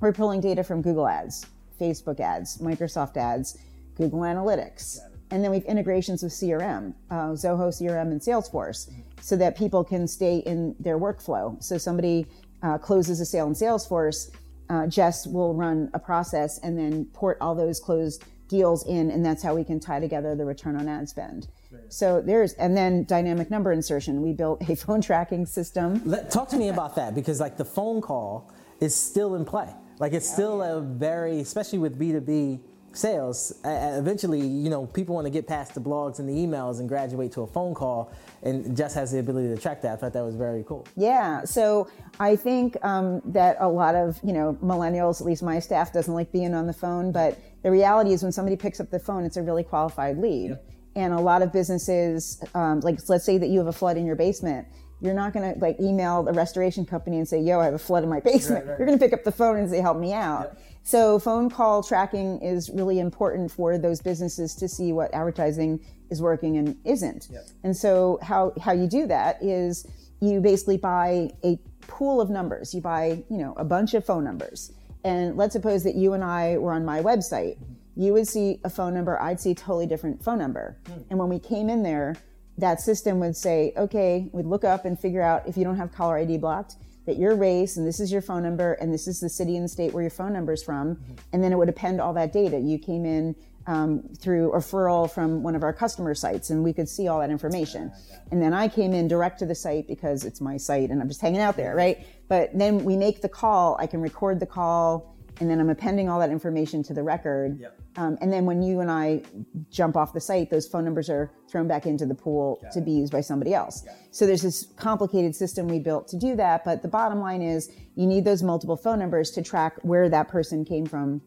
We're 0.00 0.12
pulling 0.12 0.42
data 0.42 0.62
from 0.62 0.82
Google 0.82 1.08
Ads, 1.08 1.46
Facebook 1.80 2.20
Ads, 2.20 2.58
Microsoft 2.58 3.16
Ads, 3.16 3.56
Google 3.96 4.20
Analytics. 4.20 4.98
And 5.30 5.42
then 5.42 5.50
we 5.50 5.56
have 5.56 5.64
integrations 5.64 6.22
with 6.22 6.32
CRM, 6.32 6.92
uh, 7.10 7.28
Zoho 7.30 7.68
CRM 7.68 8.10
and 8.10 8.20
Salesforce, 8.20 8.92
so 9.22 9.34
that 9.36 9.56
people 9.56 9.82
can 9.82 10.06
stay 10.06 10.38
in 10.40 10.76
their 10.78 10.98
workflow. 10.98 11.62
So 11.62 11.78
somebody 11.78 12.26
uh, 12.62 12.76
closes 12.76 13.18
a 13.18 13.24
sale 13.24 13.46
in 13.46 13.54
Salesforce, 13.54 14.30
uh, 14.68 14.86
Jess 14.86 15.26
will 15.26 15.54
run 15.54 15.90
a 15.94 15.98
process 15.98 16.58
and 16.58 16.78
then 16.78 17.06
port 17.12 17.38
all 17.40 17.54
those 17.54 17.80
closed 17.80 18.24
deals 18.48 18.86
in, 18.86 19.10
and 19.10 19.24
that's 19.24 19.42
how 19.42 19.54
we 19.54 19.64
can 19.64 19.80
tie 19.80 19.98
together 19.98 20.34
the 20.34 20.44
return 20.44 20.76
on 20.76 20.86
ad 20.88 21.08
spend. 21.08 21.48
So 21.88 22.20
there's, 22.20 22.52
and 22.54 22.76
then 22.76 23.04
dynamic 23.04 23.50
number 23.50 23.72
insertion. 23.72 24.20
We 24.20 24.32
built 24.32 24.62
a 24.68 24.74
phone 24.84 25.00
tracking 25.00 25.46
system. 25.46 26.02
Let, 26.04 26.30
talk 26.30 26.48
to 26.50 26.56
me 26.56 26.68
about 26.68 26.94
that 26.96 27.14
because, 27.14 27.40
like, 27.40 27.56
the 27.56 27.64
phone 27.64 28.00
call 28.00 28.52
is 28.80 28.94
still 28.94 29.34
in 29.36 29.44
play. 29.44 29.72
Like, 29.98 30.12
it's 30.12 30.30
still 30.30 30.62
a 30.62 30.80
very, 30.80 31.40
especially 31.40 31.78
with 31.78 31.98
B2B 31.98 32.60
sales, 32.96 33.52
uh, 33.64 33.96
eventually, 33.98 34.40
you 34.40 34.70
know, 34.70 34.86
people 34.86 35.14
want 35.14 35.26
to 35.26 35.30
get 35.30 35.46
past 35.46 35.74
the 35.74 35.80
blogs 35.80 36.18
and 36.18 36.28
the 36.28 36.32
emails 36.32 36.80
and 36.80 36.88
graduate 36.88 37.32
to 37.32 37.42
a 37.42 37.46
phone 37.46 37.74
call, 37.74 38.12
and 38.42 38.76
Jess 38.76 38.94
has 38.94 39.12
the 39.12 39.18
ability 39.18 39.48
to 39.54 39.60
track 39.60 39.82
that. 39.82 39.92
I 39.92 39.96
thought 39.96 40.12
that 40.12 40.24
was 40.24 40.34
very 40.34 40.64
cool. 40.66 40.86
Yeah, 40.96 41.44
so 41.44 41.88
I 42.20 42.36
think 42.36 42.76
um, 42.84 43.22
that 43.26 43.56
a 43.60 43.68
lot 43.68 43.94
of 43.94 44.18
you 44.22 44.32
know 44.32 44.58
millennials, 44.62 45.20
at 45.20 45.26
least 45.26 45.42
my 45.42 45.58
staff, 45.58 45.92
doesn't 45.92 46.14
like 46.14 46.32
being 46.32 46.54
on 46.54 46.66
the 46.66 46.72
phone, 46.72 47.12
but 47.12 47.38
the 47.62 47.70
reality 47.70 48.12
is 48.12 48.22
when 48.22 48.32
somebody 48.32 48.56
picks 48.56 48.80
up 48.80 48.90
the 48.90 48.98
phone, 48.98 49.24
it's 49.24 49.36
a 49.36 49.42
really 49.42 49.64
qualified 49.64 50.18
lead. 50.18 50.50
Yep. 50.50 50.68
And 50.94 51.14
a 51.14 51.20
lot 51.20 51.40
of 51.40 51.52
businesses, 51.52 52.42
um, 52.54 52.80
like 52.80 52.98
let's 53.08 53.24
say 53.24 53.38
that 53.38 53.48
you 53.48 53.58
have 53.58 53.68
a 53.68 53.72
flood 53.72 53.96
in 53.96 54.04
your 54.04 54.16
basement, 54.16 54.66
you're 55.02 55.14
not 55.14 55.32
going 55.32 55.52
to 55.52 55.58
like 55.58 55.80
email 55.80 56.22
the 56.22 56.32
restoration 56.32 56.86
company 56.86 57.18
and 57.18 57.26
say, 57.26 57.40
"Yo, 57.40 57.60
I 57.60 57.64
have 57.64 57.74
a 57.74 57.78
flood 57.78 58.04
in 58.04 58.08
my 58.08 58.20
basement." 58.20 58.64
Right, 58.64 58.70
right. 58.70 58.78
You're 58.78 58.86
going 58.86 58.98
to 58.98 59.04
pick 59.04 59.12
up 59.12 59.24
the 59.24 59.32
phone 59.32 59.58
and 59.58 59.68
say, 59.68 59.80
"Help 59.80 59.98
me 59.98 60.12
out." 60.12 60.42
Yep. 60.42 60.62
So 60.82 61.18
phone 61.18 61.48
call 61.48 61.82
tracking 61.82 62.40
is 62.42 62.70
really 62.70 62.98
important 62.98 63.50
for 63.50 63.78
those 63.78 64.00
businesses 64.00 64.54
to 64.56 64.68
see 64.68 64.92
what 64.92 65.14
advertising 65.14 65.80
is 66.10 66.20
working 66.20 66.56
and 66.56 66.76
isn't. 66.84 67.28
Yep. 67.30 67.46
And 67.62 67.76
so 67.76 68.18
how 68.22 68.52
how 68.60 68.72
you 68.72 68.86
do 68.86 69.06
that 69.06 69.42
is 69.42 69.86
you 70.20 70.40
basically 70.40 70.76
buy 70.76 71.30
a 71.44 71.58
pool 71.82 72.20
of 72.20 72.30
numbers. 72.30 72.74
You 72.74 72.80
buy, 72.80 73.24
you 73.28 73.38
know, 73.38 73.54
a 73.56 73.64
bunch 73.64 73.94
of 73.94 74.04
phone 74.04 74.24
numbers. 74.24 74.72
And 75.04 75.36
let's 75.36 75.52
suppose 75.52 75.82
that 75.84 75.94
you 75.94 76.12
and 76.12 76.22
I 76.22 76.58
were 76.58 76.72
on 76.72 76.84
my 76.84 77.00
website. 77.00 77.58
You 77.96 78.12
would 78.12 78.28
see 78.28 78.60
a 78.64 78.70
phone 78.70 78.94
number, 78.94 79.20
I'd 79.20 79.40
see 79.40 79.50
a 79.50 79.54
totally 79.54 79.86
different 79.86 80.22
phone 80.22 80.38
number. 80.38 80.78
Mm. 80.84 81.04
And 81.10 81.18
when 81.18 81.28
we 81.28 81.38
came 81.38 81.68
in 81.68 81.82
there, 81.82 82.16
that 82.58 82.80
system 82.80 83.18
would 83.20 83.36
say, 83.36 83.72
okay, 83.76 84.28
we'd 84.32 84.46
look 84.46 84.64
up 84.64 84.84
and 84.84 84.98
figure 84.98 85.22
out 85.22 85.46
if 85.48 85.56
you 85.56 85.64
don't 85.64 85.76
have 85.76 85.92
caller 85.92 86.18
ID 86.18 86.38
blocked, 86.38 86.76
that 87.06 87.18
your 87.18 87.34
race 87.34 87.76
and 87.76 87.86
this 87.86 88.00
is 88.00 88.12
your 88.12 88.22
phone 88.22 88.42
number 88.42 88.74
and 88.74 88.92
this 88.92 89.06
is 89.06 89.20
the 89.20 89.28
city 89.28 89.56
and 89.56 89.70
state 89.70 89.92
where 89.92 90.02
your 90.02 90.10
phone 90.10 90.32
number 90.32 90.52
is 90.52 90.62
from. 90.62 90.96
Mm-hmm. 90.96 91.14
And 91.32 91.44
then 91.44 91.52
it 91.52 91.56
would 91.56 91.68
append 91.68 92.00
all 92.00 92.12
that 92.14 92.32
data. 92.32 92.58
You 92.58 92.78
came 92.78 93.04
in 93.04 93.34
um, 93.66 94.02
through 94.18 94.52
referral 94.52 95.10
from 95.10 95.42
one 95.42 95.54
of 95.54 95.62
our 95.62 95.72
customer 95.72 96.14
sites 96.14 96.50
and 96.50 96.64
we 96.64 96.72
could 96.72 96.88
see 96.88 97.08
all 97.08 97.20
that 97.20 97.30
information. 97.30 97.92
And 98.30 98.42
then 98.42 98.52
I 98.52 98.68
came 98.68 98.92
in 98.92 99.08
direct 99.08 99.38
to 99.40 99.46
the 99.46 99.54
site 99.54 99.86
because 99.86 100.24
it's 100.24 100.40
my 100.40 100.56
site 100.56 100.90
and 100.90 101.00
I'm 101.00 101.08
just 101.08 101.20
hanging 101.20 101.40
out 101.40 101.56
there, 101.56 101.74
right? 101.74 102.06
But 102.28 102.56
then 102.56 102.84
we 102.84 102.96
make 102.96 103.20
the 103.20 103.28
call, 103.28 103.76
I 103.78 103.86
can 103.86 104.00
record 104.00 104.40
the 104.40 104.46
call 104.46 105.11
and 105.40 105.50
then 105.50 105.60
I'm 105.60 105.70
appending 105.70 106.08
all 106.08 106.20
that 106.20 106.30
information 106.30 106.82
to 106.84 106.94
the 106.94 107.02
record. 107.02 107.58
Yep. 107.58 107.78
Um, 107.96 108.18
and 108.20 108.32
then 108.32 108.44
when 108.44 108.62
you 108.62 108.80
and 108.80 108.90
I 108.90 109.22
jump 109.70 109.96
off 109.96 110.12
the 110.12 110.20
site, 110.20 110.50
those 110.50 110.66
phone 110.66 110.84
numbers 110.84 111.10
are 111.10 111.30
thrown 111.48 111.68
back 111.68 111.86
into 111.86 112.06
the 112.06 112.14
pool 112.14 112.58
Got 112.62 112.72
to 112.72 112.78
it. 112.78 112.84
be 112.84 112.92
used 112.92 113.12
by 113.12 113.20
somebody 113.20 113.52
else. 113.54 113.84
So 114.10 114.26
there's 114.26 114.42
this 114.42 114.68
complicated 114.76 115.34
system 115.34 115.68
we 115.68 115.78
built 115.78 116.08
to 116.08 116.16
do 116.16 116.36
that. 116.36 116.64
But 116.64 116.82
the 116.82 116.88
bottom 116.88 117.20
line 117.20 117.42
is 117.42 117.70
you 117.96 118.06
need 118.06 118.24
those 118.24 118.42
multiple 118.42 118.76
phone 118.76 118.98
numbers 118.98 119.30
to 119.32 119.42
track 119.42 119.76
where 119.82 120.08
that 120.08 120.28
person 120.28 120.64
came 120.64 120.86
from. 120.86 121.20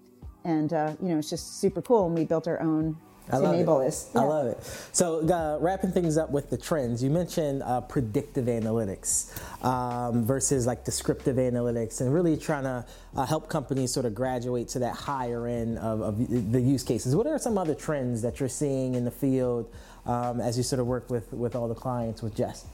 And, 0.43 0.73
uh, 0.73 0.93
you 1.01 1.09
know, 1.09 1.17
it's 1.17 1.29
just 1.29 1.59
super 1.59 1.81
cool. 1.81 2.05
And 2.07 2.15
we 2.15 2.25
built 2.25 2.47
our 2.47 2.61
own 2.61 2.97
I 3.31 3.39
to 3.39 3.53
enable 3.53 3.81
it. 3.81 3.85
this. 3.85 4.11
Yeah. 4.13 4.21
I 4.21 4.23
love 4.25 4.47
it. 4.47 4.63
So, 4.91 5.27
uh, 5.27 5.57
wrapping 5.59 5.91
things 5.91 6.17
up 6.17 6.29
with 6.29 6.49
the 6.49 6.57
trends, 6.57 7.03
you 7.03 7.09
mentioned 7.09 7.63
uh, 7.63 7.81
predictive 7.81 8.45
analytics 8.45 9.31
um, 9.63 10.25
versus 10.25 10.67
like 10.67 10.85
descriptive 10.85 11.37
analytics, 11.37 12.01
and 12.01 12.13
really 12.13 12.37
trying 12.37 12.63
to 12.63 12.85
uh, 13.15 13.25
help 13.25 13.49
companies 13.49 13.91
sort 13.91 14.05
of 14.05 14.13
graduate 14.13 14.67
to 14.69 14.79
that 14.79 14.95
higher 14.95 15.47
end 15.47 15.77
of, 15.79 16.01
of, 16.01 16.51
the 16.51 16.61
use 16.61 16.83
cases. 16.83 17.15
What 17.15 17.27
are 17.27 17.39
some 17.39 17.57
other 17.57 17.75
trends 17.75 18.21
that 18.21 18.39
you're 18.39 18.49
seeing 18.49 18.95
in 18.95 19.05
the 19.05 19.11
field 19.11 19.73
um, 20.05 20.39
as 20.39 20.57
you 20.57 20.63
sort 20.63 20.79
of 20.79 20.87
work 20.87 21.09
with, 21.09 21.31
with 21.33 21.55
all 21.55 21.67
the 21.67 21.75
clients 21.75 22.21
with 22.21 22.35
Jess? 22.35 22.65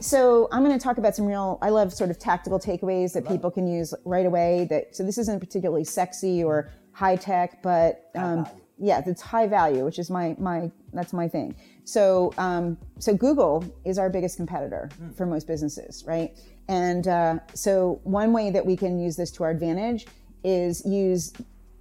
So 0.00 0.48
I'm 0.52 0.62
going 0.62 0.76
to 0.76 0.82
talk 0.82 0.98
about 0.98 1.16
some 1.16 1.26
real. 1.26 1.58
I 1.62 1.70
love 1.70 1.92
sort 1.92 2.10
of 2.10 2.18
tactical 2.18 2.58
takeaways 2.58 3.14
that 3.14 3.26
people 3.26 3.50
can 3.50 3.66
use 3.66 3.94
right 4.04 4.26
away. 4.26 4.66
That 4.68 4.94
so 4.94 5.02
this 5.02 5.16
isn't 5.16 5.40
particularly 5.40 5.84
sexy 5.84 6.44
or 6.44 6.70
high 6.92 7.16
tech, 7.16 7.62
but 7.62 8.10
um, 8.14 8.46
yeah, 8.78 9.02
it's 9.06 9.22
high 9.22 9.46
value, 9.46 9.84
which 9.84 9.98
is 9.98 10.10
my 10.10 10.36
my 10.38 10.70
that's 10.92 11.12
my 11.12 11.28
thing. 11.28 11.54
So 11.84 12.32
um, 12.36 12.76
so 12.98 13.14
Google 13.14 13.64
is 13.84 13.98
our 13.98 14.10
biggest 14.10 14.36
competitor 14.36 14.90
mm. 15.00 15.16
for 15.16 15.26
most 15.26 15.46
businesses, 15.46 16.04
right? 16.06 16.36
And 16.68 17.08
uh, 17.08 17.38
so 17.54 18.00
one 18.04 18.32
way 18.32 18.50
that 18.50 18.64
we 18.64 18.76
can 18.76 18.98
use 18.98 19.16
this 19.16 19.30
to 19.32 19.44
our 19.44 19.50
advantage 19.50 20.06
is 20.44 20.84
use 20.84 21.32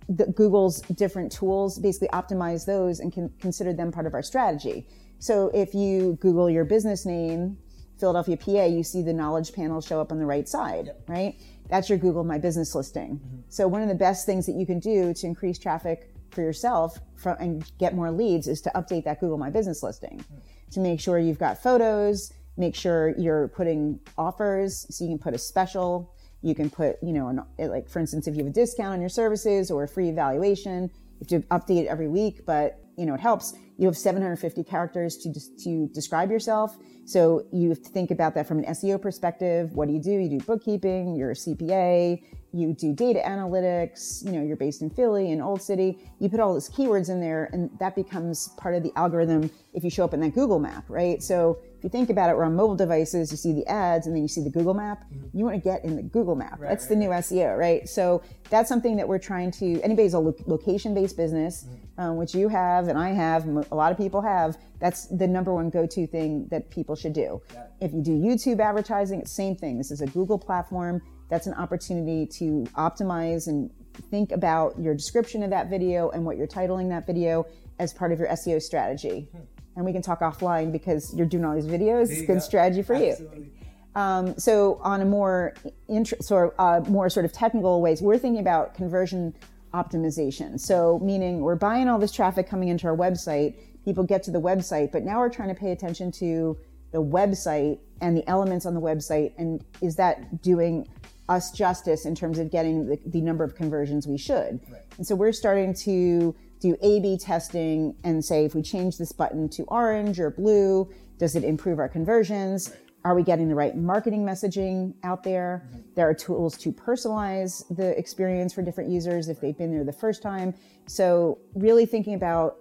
the, 0.08 0.28
Google's 0.28 0.82
different 0.82 1.32
tools, 1.32 1.80
basically 1.80 2.08
optimize 2.10 2.66
those 2.66 3.00
and 3.00 3.12
can 3.12 3.30
consider 3.40 3.74
them 3.74 3.92
part 3.92 4.06
of 4.06 4.14
our 4.14 4.24
strategy. 4.24 4.88
So 5.20 5.50
if 5.54 5.74
you 5.74 6.18
Google 6.22 6.50
your 6.50 6.66
business 6.66 7.06
name, 7.06 7.58
Philadelphia, 8.00 8.38
PA, 8.38 8.66
you 8.66 8.84
see 8.84 9.02
the 9.02 9.14
knowledge 9.14 9.54
panel 9.54 9.82
show 9.82 10.02
up 10.02 10.12
on 10.12 10.20
the 10.20 10.26
right 10.26 10.48
side, 10.48 10.88
yep. 10.88 11.04
right? 11.08 11.40
That's 11.70 11.90
your 11.90 11.98
Google 11.98 12.24
My 12.24 12.38
Business 12.38 12.76
listing. 12.76 13.20
Mm-hmm. 13.20 13.38
So 13.50 13.68
one 13.68 13.82
of 13.82 13.88
the 13.88 13.96
best 13.96 14.26
things 14.26 14.46
that 14.46 14.56
you 14.56 14.66
can 14.66 14.80
do 14.80 15.14
to 15.14 15.28
increase 15.28 15.58
traffic 15.58 16.14
for 16.32 16.42
yourself 16.42 17.00
from, 17.16 17.38
and 17.40 17.72
get 17.80 17.94
more 17.94 18.12
leads 18.12 18.48
is 18.48 18.62
to 18.62 18.72
update 18.76 19.06
that 19.06 19.20
Google 19.20 19.38
My 19.38 19.50
Business 19.50 19.84
listing 19.84 20.24
to 20.72 20.80
make 20.80 21.00
sure 21.00 21.18
you've 21.18 21.40
got 21.40 21.62
photos, 21.62 22.32
make 22.58 22.76
sure 22.76 23.14
you're 23.18 23.48
putting 23.50 24.00
offers 24.18 24.86
so 24.90 25.04
you 25.04 25.10
can 25.10 25.20
put 25.20 25.34
a 25.34 25.38
special. 25.38 26.14
You 26.42 26.54
can 26.54 26.70
put, 26.70 26.98
you 27.02 27.14
know, 27.14 27.28
an, 27.28 27.42
like 27.58 27.90
for 27.90 28.00
instance, 28.00 28.28
if 28.28 28.36
you 28.36 28.44
have 28.44 28.52
a 28.52 28.54
discount 28.54 28.94
on 28.94 29.00
your 29.00 29.10
services 29.10 29.72
or 29.72 29.84
a 29.84 29.88
free 29.88 30.10
evaluation, 30.10 30.92
you 31.20 31.20
have 31.20 31.42
to 31.42 31.48
update 31.48 31.84
it 31.84 31.88
every 31.88 32.08
week, 32.08 32.46
but 32.46 32.80
you 32.98 33.06
know, 33.06 33.14
it 33.14 33.20
helps. 33.20 33.54
You 33.78 33.88
have 33.88 33.98
750 33.98 34.64
characters 34.64 35.18
to, 35.18 35.34
to 35.64 35.88
describe 35.88 36.32
yourself. 36.32 36.78
So 37.06 37.46
you 37.52 37.70
have 37.70 37.82
to 37.84 37.90
think 37.90 38.12
about 38.12 38.36
that 38.36 38.48
from 38.48 38.60
an 38.60 38.66
SEO 38.66 39.02
perspective. 39.02 39.74
What 39.74 39.88
do 39.88 39.94
you 39.94 40.02
do? 40.02 40.12
You 40.12 40.30
do 40.30 40.46
bookkeeping, 40.46 41.16
you're 41.16 41.32
a 41.32 41.36
CPA, 41.36 42.22
you 42.56 42.74
do 42.74 42.94
data 42.94 43.22
analytics, 43.26 44.26
you 44.26 44.32
know, 44.32 44.42
you're 44.42 44.56
based 44.56 44.82
in 44.82 44.90
Philly 44.90 45.32
and 45.34 45.42
Old 45.42 45.62
City. 45.62 46.00
You 46.20 46.30
put 46.30 46.40
all 46.40 46.54
those 46.54 46.70
keywords 46.70 47.10
in 47.10 47.20
there 47.20 47.50
and 47.52 47.70
that 47.80 47.96
becomes 47.96 48.48
part 48.58 48.76
of 48.76 48.84
the 48.84 48.94
algorithm 48.96 49.52
if 49.74 49.84
you 49.84 49.90
show 49.90 50.06
up 50.06 50.14
in 50.14 50.22
that 50.22 50.34
Google 50.34 50.60
map, 50.60 50.86
right? 50.88 51.22
So 51.22 51.60
if 51.78 51.84
you 51.84 51.90
think 51.90 52.10
about 52.10 52.30
it, 52.30 52.38
we're 52.38 52.46
on 52.46 52.56
mobile 52.56 52.76
devices, 52.76 53.30
you 53.30 53.38
see 53.38 53.52
the 53.52 53.68
ads 53.68 54.08
and 54.08 54.16
then 54.16 54.24
you 54.24 54.30
see 54.30 54.42
the 54.42 54.50
Google 54.50 54.74
map. 54.74 55.04
Mm-hmm. 55.04 55.38
You 55.38 55.44
want 55.44 55.62
to 55.62 55.70
get 55.70 55.84
in 55.84 55.98
the 55.98 56.04
Google 56.04 56.36
map. 56.36 56.62
Right, 56.62 56.70
that's 56.70 56.86
right, 56.86 56.90
the 56.90 56.96
new 56.96 57.10
right. 57.10 57.24
SEO, 57.24 57.58
right? 57.58 57.90
So 57.90 58.24
that's 58.50 58.70
something 58.70 58.96
that 58.96 59.08
we're 59.08 59.20
trying 59.20 59.52
to, 59.52 59.82
anybody's 59.82 60.14
a 60.14 60.20
lo- 60.20 60.36
location 60.48 60.94
based 60.94 61.18
business, 61.18 61.66
mm-hmm. 61.66 62.02
um, 62.02 62.16
which 62.16 62.34
you 62.34 62.48
have 62.48 62.88
and 62.88 62.98
I 62.98 63.10
have, 63.10 63.46
a 63.48 63.76
lot 63.76 63.92
of 63.92 63.98
people 63.98 64.22
have. 64.22 64.58
That's 64.80 65.08
the 65.08 65.28
number 65.28 65.54
one 65.54 65.70
go 65.70 65.86
to 65.86 66.08
thing 66.08 66.48
that 66.52 66.70
people 66.70 66.96
should 66.96 67.14
do. 67.14 67.42
If 67.82 67.92
you 67.92 68.02
do 68.02 68.12
YouTube 68.12 68.62
advertising, 68.62 69.20
it's 69.20 69.32
the 69.32 69.36
same 69.36 69.58
thing. 69.58 69.78
This 69.78 69.92
is 69.92 70.00
a 70.00 70.08
Google 70.08 70.38
platform 70.38 71.02
that's 71.30 71.48
an 71.48 71.54
opportunity 71.54 72.26
to 72.26 72.66
optimize 72.76 73.48
and 73.48 73.70
think 74.12 74.32
about 74.32 74.78
your 74.80 74.94
description 74.94 75.44
of 75.44 75.50
that 75.50 75.70
video 75.70 76.10
and 76.10 76.26
what 76.26 76.38
you're 76.38 76.48
titling 76.48 76.90
that 76.90 77.08
video 77.08 77.46
as 77.80 77.94
part 77.94 78.12
of 78.12 78.20
your 78.20 78.28
SEO 78.30 78.62
strategy. 78.62 79.28
Hmm. 79.32 79.42
And 79.78 79.86
we 79.86 79.92
can 79.92 80.02
talk 80.02 80.22
offline 80.22 80.72
because 80.72 81.14
you're 81.14 81.26
doing 81.26 81.44
all 81.44 81.56
these 81.56 81.66
videos. 81.66 82.10
It's 82.10 82.22
a 82.22 82.26
good 82.26 82.36
go. 82.36 82.40
strategy 82.40 82.82
for 82.82 82.96
Absolutely. 82.96 83.40
you. 83.40 83.52
Um, 83.96 84.38
so 84.38 84.80
on 84.82 85.02
a 85.02 85.06
more 85.06 85.54
int- 85.88 86.24
sort 86.24 86.54
of, 86.58 86.86
uh, 86.86 86.90
more 86.90 87.10
sort 87.10 87.26
of 87.26 87.34
technical 87.34 87.82
ways, 87.82 88.02
we're 88.02 88.18
thinking 88.18 88.42
about 88.42 88.74
conversion 88.74 89.34
optimization. 89.74 90.60
So 90.60 91.00
meaning 91.00 91.42
we're 91.42 91.56
buying 91.56 91.90
all 91.90 92.00
this 92.00 92.12
traffic 92.12 92.48
coming 92.48 92.70
into 92.70 92.88
our 92.88 92.96
website. 92.96 93.56
People 93.84 94.04
get 94.04 94.24
to 94.24 94.32
the 94.32 94.42
website, 94.42 94.92
but 94.92 95.04
now 95.04 95.20
we're 95.20 95.30
trying 95.30 95.50
to 95.50 95.56
pay 95.56 95.72
attention 95.72 96.12
to 96.14 96.58
the 96.92 97.02
website 97.02 97.80
and 98.02 98.16
the 98.16 98.28
elements 98.30 98.66
on 98.66 98.74
the 98.74 98.82
website, 98.82 99.34
and 99.38 99.64
is 99.82 99.96
that 99.98 100.42
doing 100.42 100.88
us 101.28 101.52
justice 101.52 102.06
in 102.06 102.16
terms 102.16 102.38
of 102.38 102.52
getting 102.52 102.88
the, 102.88 103.00
the 103.06 103.22
number 103.22 103.44
of 103.44 103.56
conversions 103.56 104.08
we 104.08 104.18
should. 104.18 104.60
Right. 104.70 104.82
And 104.98 105.08
so 105.08 105.16
we're 105.16 105.32
starting 105.32 105.74
to 105.74 106.36
do 106.60 106.78
A 106.82 107.00
B 107.00 107.18
testing 107.18 107.96
and 108.04 108.24
say 108.24 108.46
if 108.46 108.56
we 108.56 108.62
change 108.62 108.98
this 108.98 109.12
button 109.12 109.50
to 109.50 109.64
orange 109.64 110.20
or 110.20 110.30
blue, 110.30 110.90
does 111.18 111.36
it 111.36 111.44
improve 111.44 111.80
our 111.80 111.90
conversions? 111.90 112.70
Right. 112.70 112.80
Are 113.06 113.16
we 113.16 113.24
getting 113.24 113.50
the 113.50 113.56
right 113.56 113.76
marketing 113.76 114.26
messaging 114.26 114.94
out 115.04 115.24
there? 115.24 115.64
Mm-hmm. 115.68 115.80
There 115.96 116.10
are 116.10 116.14
tools 116.14 116.58
to 116.58 116.72
personalize 116.72 117.64
the 117.76 117.98
experience 117.98 118.54
for 118.54 118.62
different 118.64 118.90
users 118.90 119.30
if 119.30 119.40
they've 119.40 119.58
been 119.58 119.72
there 119.72 119.84
the 119.84 119.94
first 119.94 120.24
time. 120.24 120.56
So, 120.88 121.38
really 121.54 121.86
thinking 121.86 122.16
about 122.16 122.58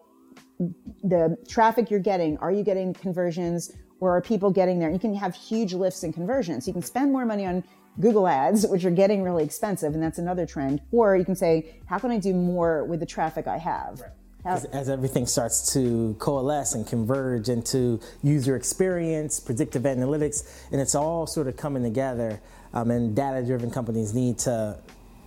the 1.03 1.37
traffic 1.49 1.91
you're 1.91 2.01
getting. 2.01 2.37
Are 2.39 2.53
you 2.53 2.63
getting 2.63 2.95
conversions 2.95 3.73
or 4.01 4.17
are 4.17 4.21
people 4.21 4.51
getting 4.51 4.79
there? 4.79 4.91
You 4.91 4.99
can 4.99 5.15
have 5.15 5.35
huge 5.35 5.73
lifts 5.73 6.05
in 6.05 6.13
conversions. 6.13 6.67
You 6.67 6.73
can 6.73 6.83
spend 6.83 7.11
more 7.11 7.25
money 7.25 7.47
on 7.47 7.65
Google 8.01 8.27
ads, 8.27 8.67
which 8.67 8.85
are 8.85 8.91
getting 8.91 9.23
really 9.23 9.45
expensive, 9.45 9.95
and 9.95 10.03
that's 10.03 10.19
another 10.19 10.47
trend. 10.47 10.81
Or 10.93 11.17
you 11.17 11.25
can 11.25 11.37
say, 11.37 11.77
how 11.87 11.99
can 11.99 12.11
I 12.11 12.19
do 12.19 12.35
more 12.35 12.85
with 12.85 13.01
the 13.01 13.07
traffic 13.07 13.47
I 13.47 13.59
have? 13.59 14.01
Right. 14.01 14.11
as, 14.45 14.65
as, 14.67 14.89
everything 14.91 15.27
starts 15.27 15.73
to 15.73 16.15
coalesce 16.19 16.75
and 16.75 16.87
converge 16.87 17.49
into 17.49 18.01
user 18.23 18.57
experience, 18.57 19.41
predictive 19.41 19.85
analytics, 19.85 20.67
and 20.71 20.81
it's 20.81 20.95
all 20.95 21.27
sort 21.27 21.49
of 21.49 21.57
coming 21.57 21.83
together. 21.83 22.41
Um, 22.73 22.91
and 22.91 23.15
data-driven 23.15 23.71
companies 23.71 24.15
need 24.15 24.39
to 24.41 24.77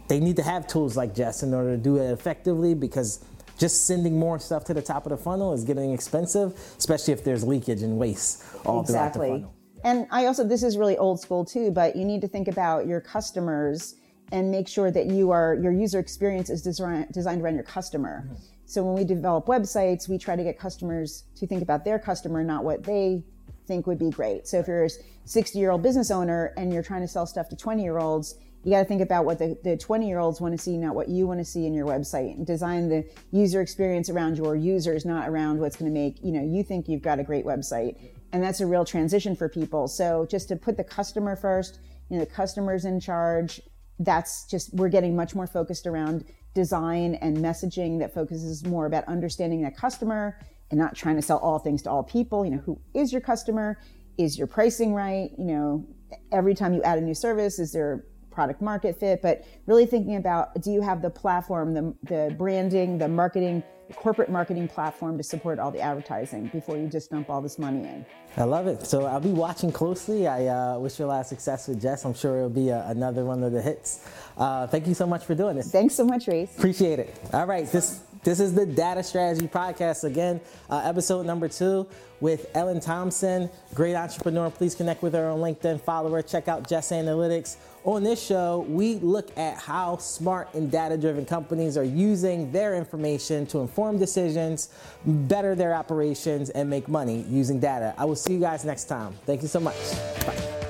they 0.07 0.19
need 0.19 0.35
to 0.37 0.43
have 0.43 0.67
tools 0.67 0.95
like 0.95 1.13
Jess 1.13 1.43
in 1.43 1.53
order 1.53 1.75
to 1.75 1.81
do 1.81 1.97
it 1.97 2.11
effectively 2.11 2.73
because 2.73 3.23
just 3.57 3.87
sending 3.87 4.17
more 4.17 4.39
stuff 4.39 4.63
to 4.65 4.73
the 4.73 4.81
top 4.81 5.05
of 5.05 5.09
the 5.11 5.17
funnel 5.17 5.53
is 5.53 5.63
getting 5.63 5.93
expensive, 5.93 6.53
especially 6.77 7.13
if 7.13 7.23
there's 7.23 7.43
leakage 7.43 7.81
and 7.81 7.97
waste 7.97 8.43
all 8.65 8.81
exactly. 8.81 9.27
throughout 9.27 9.33
the 9.33 9.41
funnel. 9.41 9.56
And 9.87 10.05
I 10.11 10.25
also 10.25 10.43
this 10.43 10.63
is 10.63 10.77
really 10.77 10.97
old 10.97 11.21
school 11.21 11.45
too, 11.45 11.71
but 11.71 11.95
you 11.95 12.03
need 12.03 12.19
to 12.19 12.27
think 12.27 12.49
about 12.49 12.87
your 12.87 12.99
customers 12.99 13.95
and 14.33 14.51
make 14.51 14.67
sure 14.67 14.91
that 14.91 15.05
you 15.05 15.31
are 15.31 15.55
your 15.55 15.71
user 15.71 15.97
experience 15.97 16.49
is 16.49 16.61
designed 16.61 17.13
designed 17.13 17.41
around 17.41 17.55
your 17.55 17.63
customer. 17.63 18.25
Mm-hmm. 18.25 18.35
So 18.65 18.83
when 18.83 18.95
we 18.95 19.05
develop 19.05 19.45
websites, 19.45 20.09
we 20.09 20.17
try 20.17 20.35
to 20.35 20.43
get 20.43 20.59
customers 20.59 21.23
to 21.37 21.47
think 21.47 21.61
about 21.61 21.85
their 21.85 21.99
customer, 21.99 22.43
not 22.43 22.65
what 22.65 22.83
they 22.83 23.23
think 23.65 23.87
would 23.87 23.97
be 23.97 24.09
great. 24.09 24.45
So 24.45 24.59
if 24.59 24.67
you're 24.67 24.83
a 24.83 24.89
60 25.23 25.57
year 25.57 25.71
old 25.71 25.83
business 25.83 26.11
owner 26.11 26.53
and 26.57 26.73
you're 26.73 26.83
trying 26.83 27.01
to 27.01 27.07
sell 27.07 27.25
stuff 27.25 27.47
to 27.47 27.55
20 27.55 27.81
year 27.81 27.97
olds, 27.97 28.35
you 28.65 28.71
got 28.71 28.79
to 28.79 28.85
think 28.85 29.01
about 29.01 29.23
what 29.23 29.39
the, 29.39 29.57
the 29.63 29.77
20 29.77 30.05
year 30.05 30.19
olds 30.19 30.41
want 30.41 30.53
to 30.53 30.61
see, 30.61 30.75
not 30.75 30.95
what 30.95 31.07
you 31.07 31.25
want 31.25 31.39
to 31.39 31.45
see 31.45 31.65
in 31.65 31.73
your 31.73 31.87
website 31.87 32.35
and 32.35 32.45
design 32.45 32.89
the 32.89 33.05
user 33.31 33.61
experience 33.61 34.09
around 34.09 34.35
your 34.35 34.53
users, 34.57 35.05
not 35.05 35.29
around 35.29 35.61
what's 35.61 35.77
going 35.77 35.89
to 35.89 35.97
make, 35.97 36.17
you 36.21 36.33
know, 36.33 36.43
you 36.43 36.61
think 36.61 36.89
you've 36.89 37.01
got 37.01 37.19
a 37.19 37.23
great 37.23 37.45
website. 37.45 37.95
And 38.33 38.43
that's 38.43 38.59
a 38.59 38.67
real 38.67 38.85
transition 38.85 39.35
for 39.35 39.47
people. 39.47 39.87
So 39.87 40.27
just 40.29 40.49
to 40.49 40.55
put 40.55 40.77
the 40.77 40.83
customer 40.83 41.35
first, 41.35 41.79
you 42.09 42.17
know, 42.17 42.25
the 42.25 42.31
customer's 42.31 42.85
in 42.85 42.99
charge. 42.99 43.61
That's 43.99 44.45
just, 44.45 44.73
we're 44.73 44.89
getting 44.89 45.15
much 45.15 45.33
more 45.33 45.47
focused 45.47 45.87
around 45.87 46.25
design 46.53 47.15
and 47.15 47.37
messaging 47.37 47.99
that 47.99 48.13
focuses 48.13 48.65
more 48.65 48.85
about 48.85 49.05
understanding 49.05 49.61
that 49.61 49.77
customer 49.77 50.39
and 50.69 50.79
not 50.79 50.95
trying 50.95 51.15
to 51.15 51.21
sell 51.21 51.37
all 51.37 51.59
things 51.59 51.81
to 51.83 51.89
all 51.89 52.03
people. 52.03 52.43
You 52.45 52.51
know, 52.51 52.57
who 52.57 52.79
is 52.93 53.11
your 53.11 53.21
customer? 53.21 53.79
Is 54.17 54.37
your 54.37 54.47
pricing 54.47 54.93
right? 54.93 55.31
You 55.37 55.45
know, 55.45 55.87
every 56.31 56.55
time 56.55 56.73
you 56.73 56.83
add 56.83 56.97
a 56.97 57.01
new 57.01 57.13
service, 57.13 57.59
is 57.59 57.71
there 57.71 58.05
product 58.37 58.61
market 58.61 58.99
fit? 58.99 59.19
But 59.23 59.43
really 59.65 59.87
thinking 59.87 60.15
about 60.15 60.61
do 60.61 60.69
you 60.69 60.83
have 60.83 61.01
the 61.01 61.09
platform, 61.09 61.73
the, 61.73 61.95
the 62.03 62.35
branding, 62.37 62.99
the 62.99 63.07
marketing, 63.07 63.63
corporate 63.95 64.29
marketing 64.29 64.67
platform 64.67 65.17
to 65.17 65.23
support 65.23 65.57
all 65.57 65.71
the 65.71 65.81
advertising 65.81 66.45
before 66.53 66.77
you 66.77 66.85
just 66.85 67.09
dump 67.09 67.31
all 67.31 67.41
this 67.41 67.57
money 67.57 67.79
in? 67.79 68.05
I 68.37 68.43
love 68.43 68.67
it. 68.67 68.85
So 68.85 69.05
I'll 69.05 69.19
be 69.19 69.31
watching 69.31 69.71
closely. 69.71 70.27
I 70.27 70.45
uh, 70.45 70.77
wish 70.77 70.99
you 70.99 71.05
a 71.05 71.07
lot 71.07 71.21
of 71.21 71.25
success 71.25 71.67
with 71.67 71.81
Jess. 71.81 72.05
I'm 72.05 72.13
sure 72.13 72.37
it'll 72.37 72.49
be 72.51 72.69
a, 72.69 72.85
another 72.87 73.25
one 73.25 73.41
of 73.41 73.53
the 73.53 73.61
hits. 73.61 74.07
Uh, 74.37 74.67
thank 74.67 74.85
you 74.85 74.93
so 74.93 75.07
much 75.07 75.25
for 75.25 75.33
doing 75.33 75.55
this. 75.55 75.71
Thanks 75.71 75.95
so 75.95 76.05
much, 76.05 76.27
Reese. 76.27 76.55
Appreciate 76.55 76.99
it. 76.99 77.19
All 77.33 77.47
right, 77.47 77.65
this 77.71 78.01
this 78.23 78.39
is 78.39 78.53
the 78.53 78.65
Data 78.65 79.03
Strategy 79.03 79.47
Podcast 79.47 80.03
again, 80.03 80.41
uh, 80.69 80.81
episode 80.83 81.25
number 81.25 81.47
two 81.47 81.87
with 82.19 82.49
Ellen 82.55 82.79
Thompson, 82.79 83.49
great 83.73 83.95
entrepreneur. 83.95 84.49
Please 84.49 84.75
connect 84.75 85.01
with 85.01 85.13
her 85.13 85.29
on 85.29 85.39
LinkedIn, 85.39 85.79
follow 85.81 86.11
her, 86.11 86.21
check 86.21 86.47
out 86.47 86.67
Jess 86.67 86.91
Analytics. 86.91 87.55
On 87.87 88.03
this 88.03 88.21
show, 88.21 88.65
we 88.67 88.95
look 88.95 89.31
at 89.37 89.57
how 89.57 89.95
smart 89.95 90.53
and 90.53 90.69
data 90.69 90.97
driven 90.97 91.25
companies 91.25 91.77
are 91.77 91.85
using 91.85 92.51
their 92.51 92.75
information 92.75 93.45
to 93.45 93.59
inform 93.59 93.97
decisions, 93.97 94.67
better 95.05 95.55
their 95.55 95.73
operations, 95.73 96.49
and 96.49 96.69
make 96.69 96.89
money 96.89 97.25
using 97.29 97.61
data. 97.61 97.95
I 97.97 98.03
will 98.03 98.17
see 98.17 98.33
you 98.33 98.41
guys 98.41 98.65
next 98.65 98.85
time. 98.89 99.13
Thank 99.25 99.41
you 99.41 99.47
so 99.47 99.61
much. 99.61 99.77
Bye. 100.25 100.66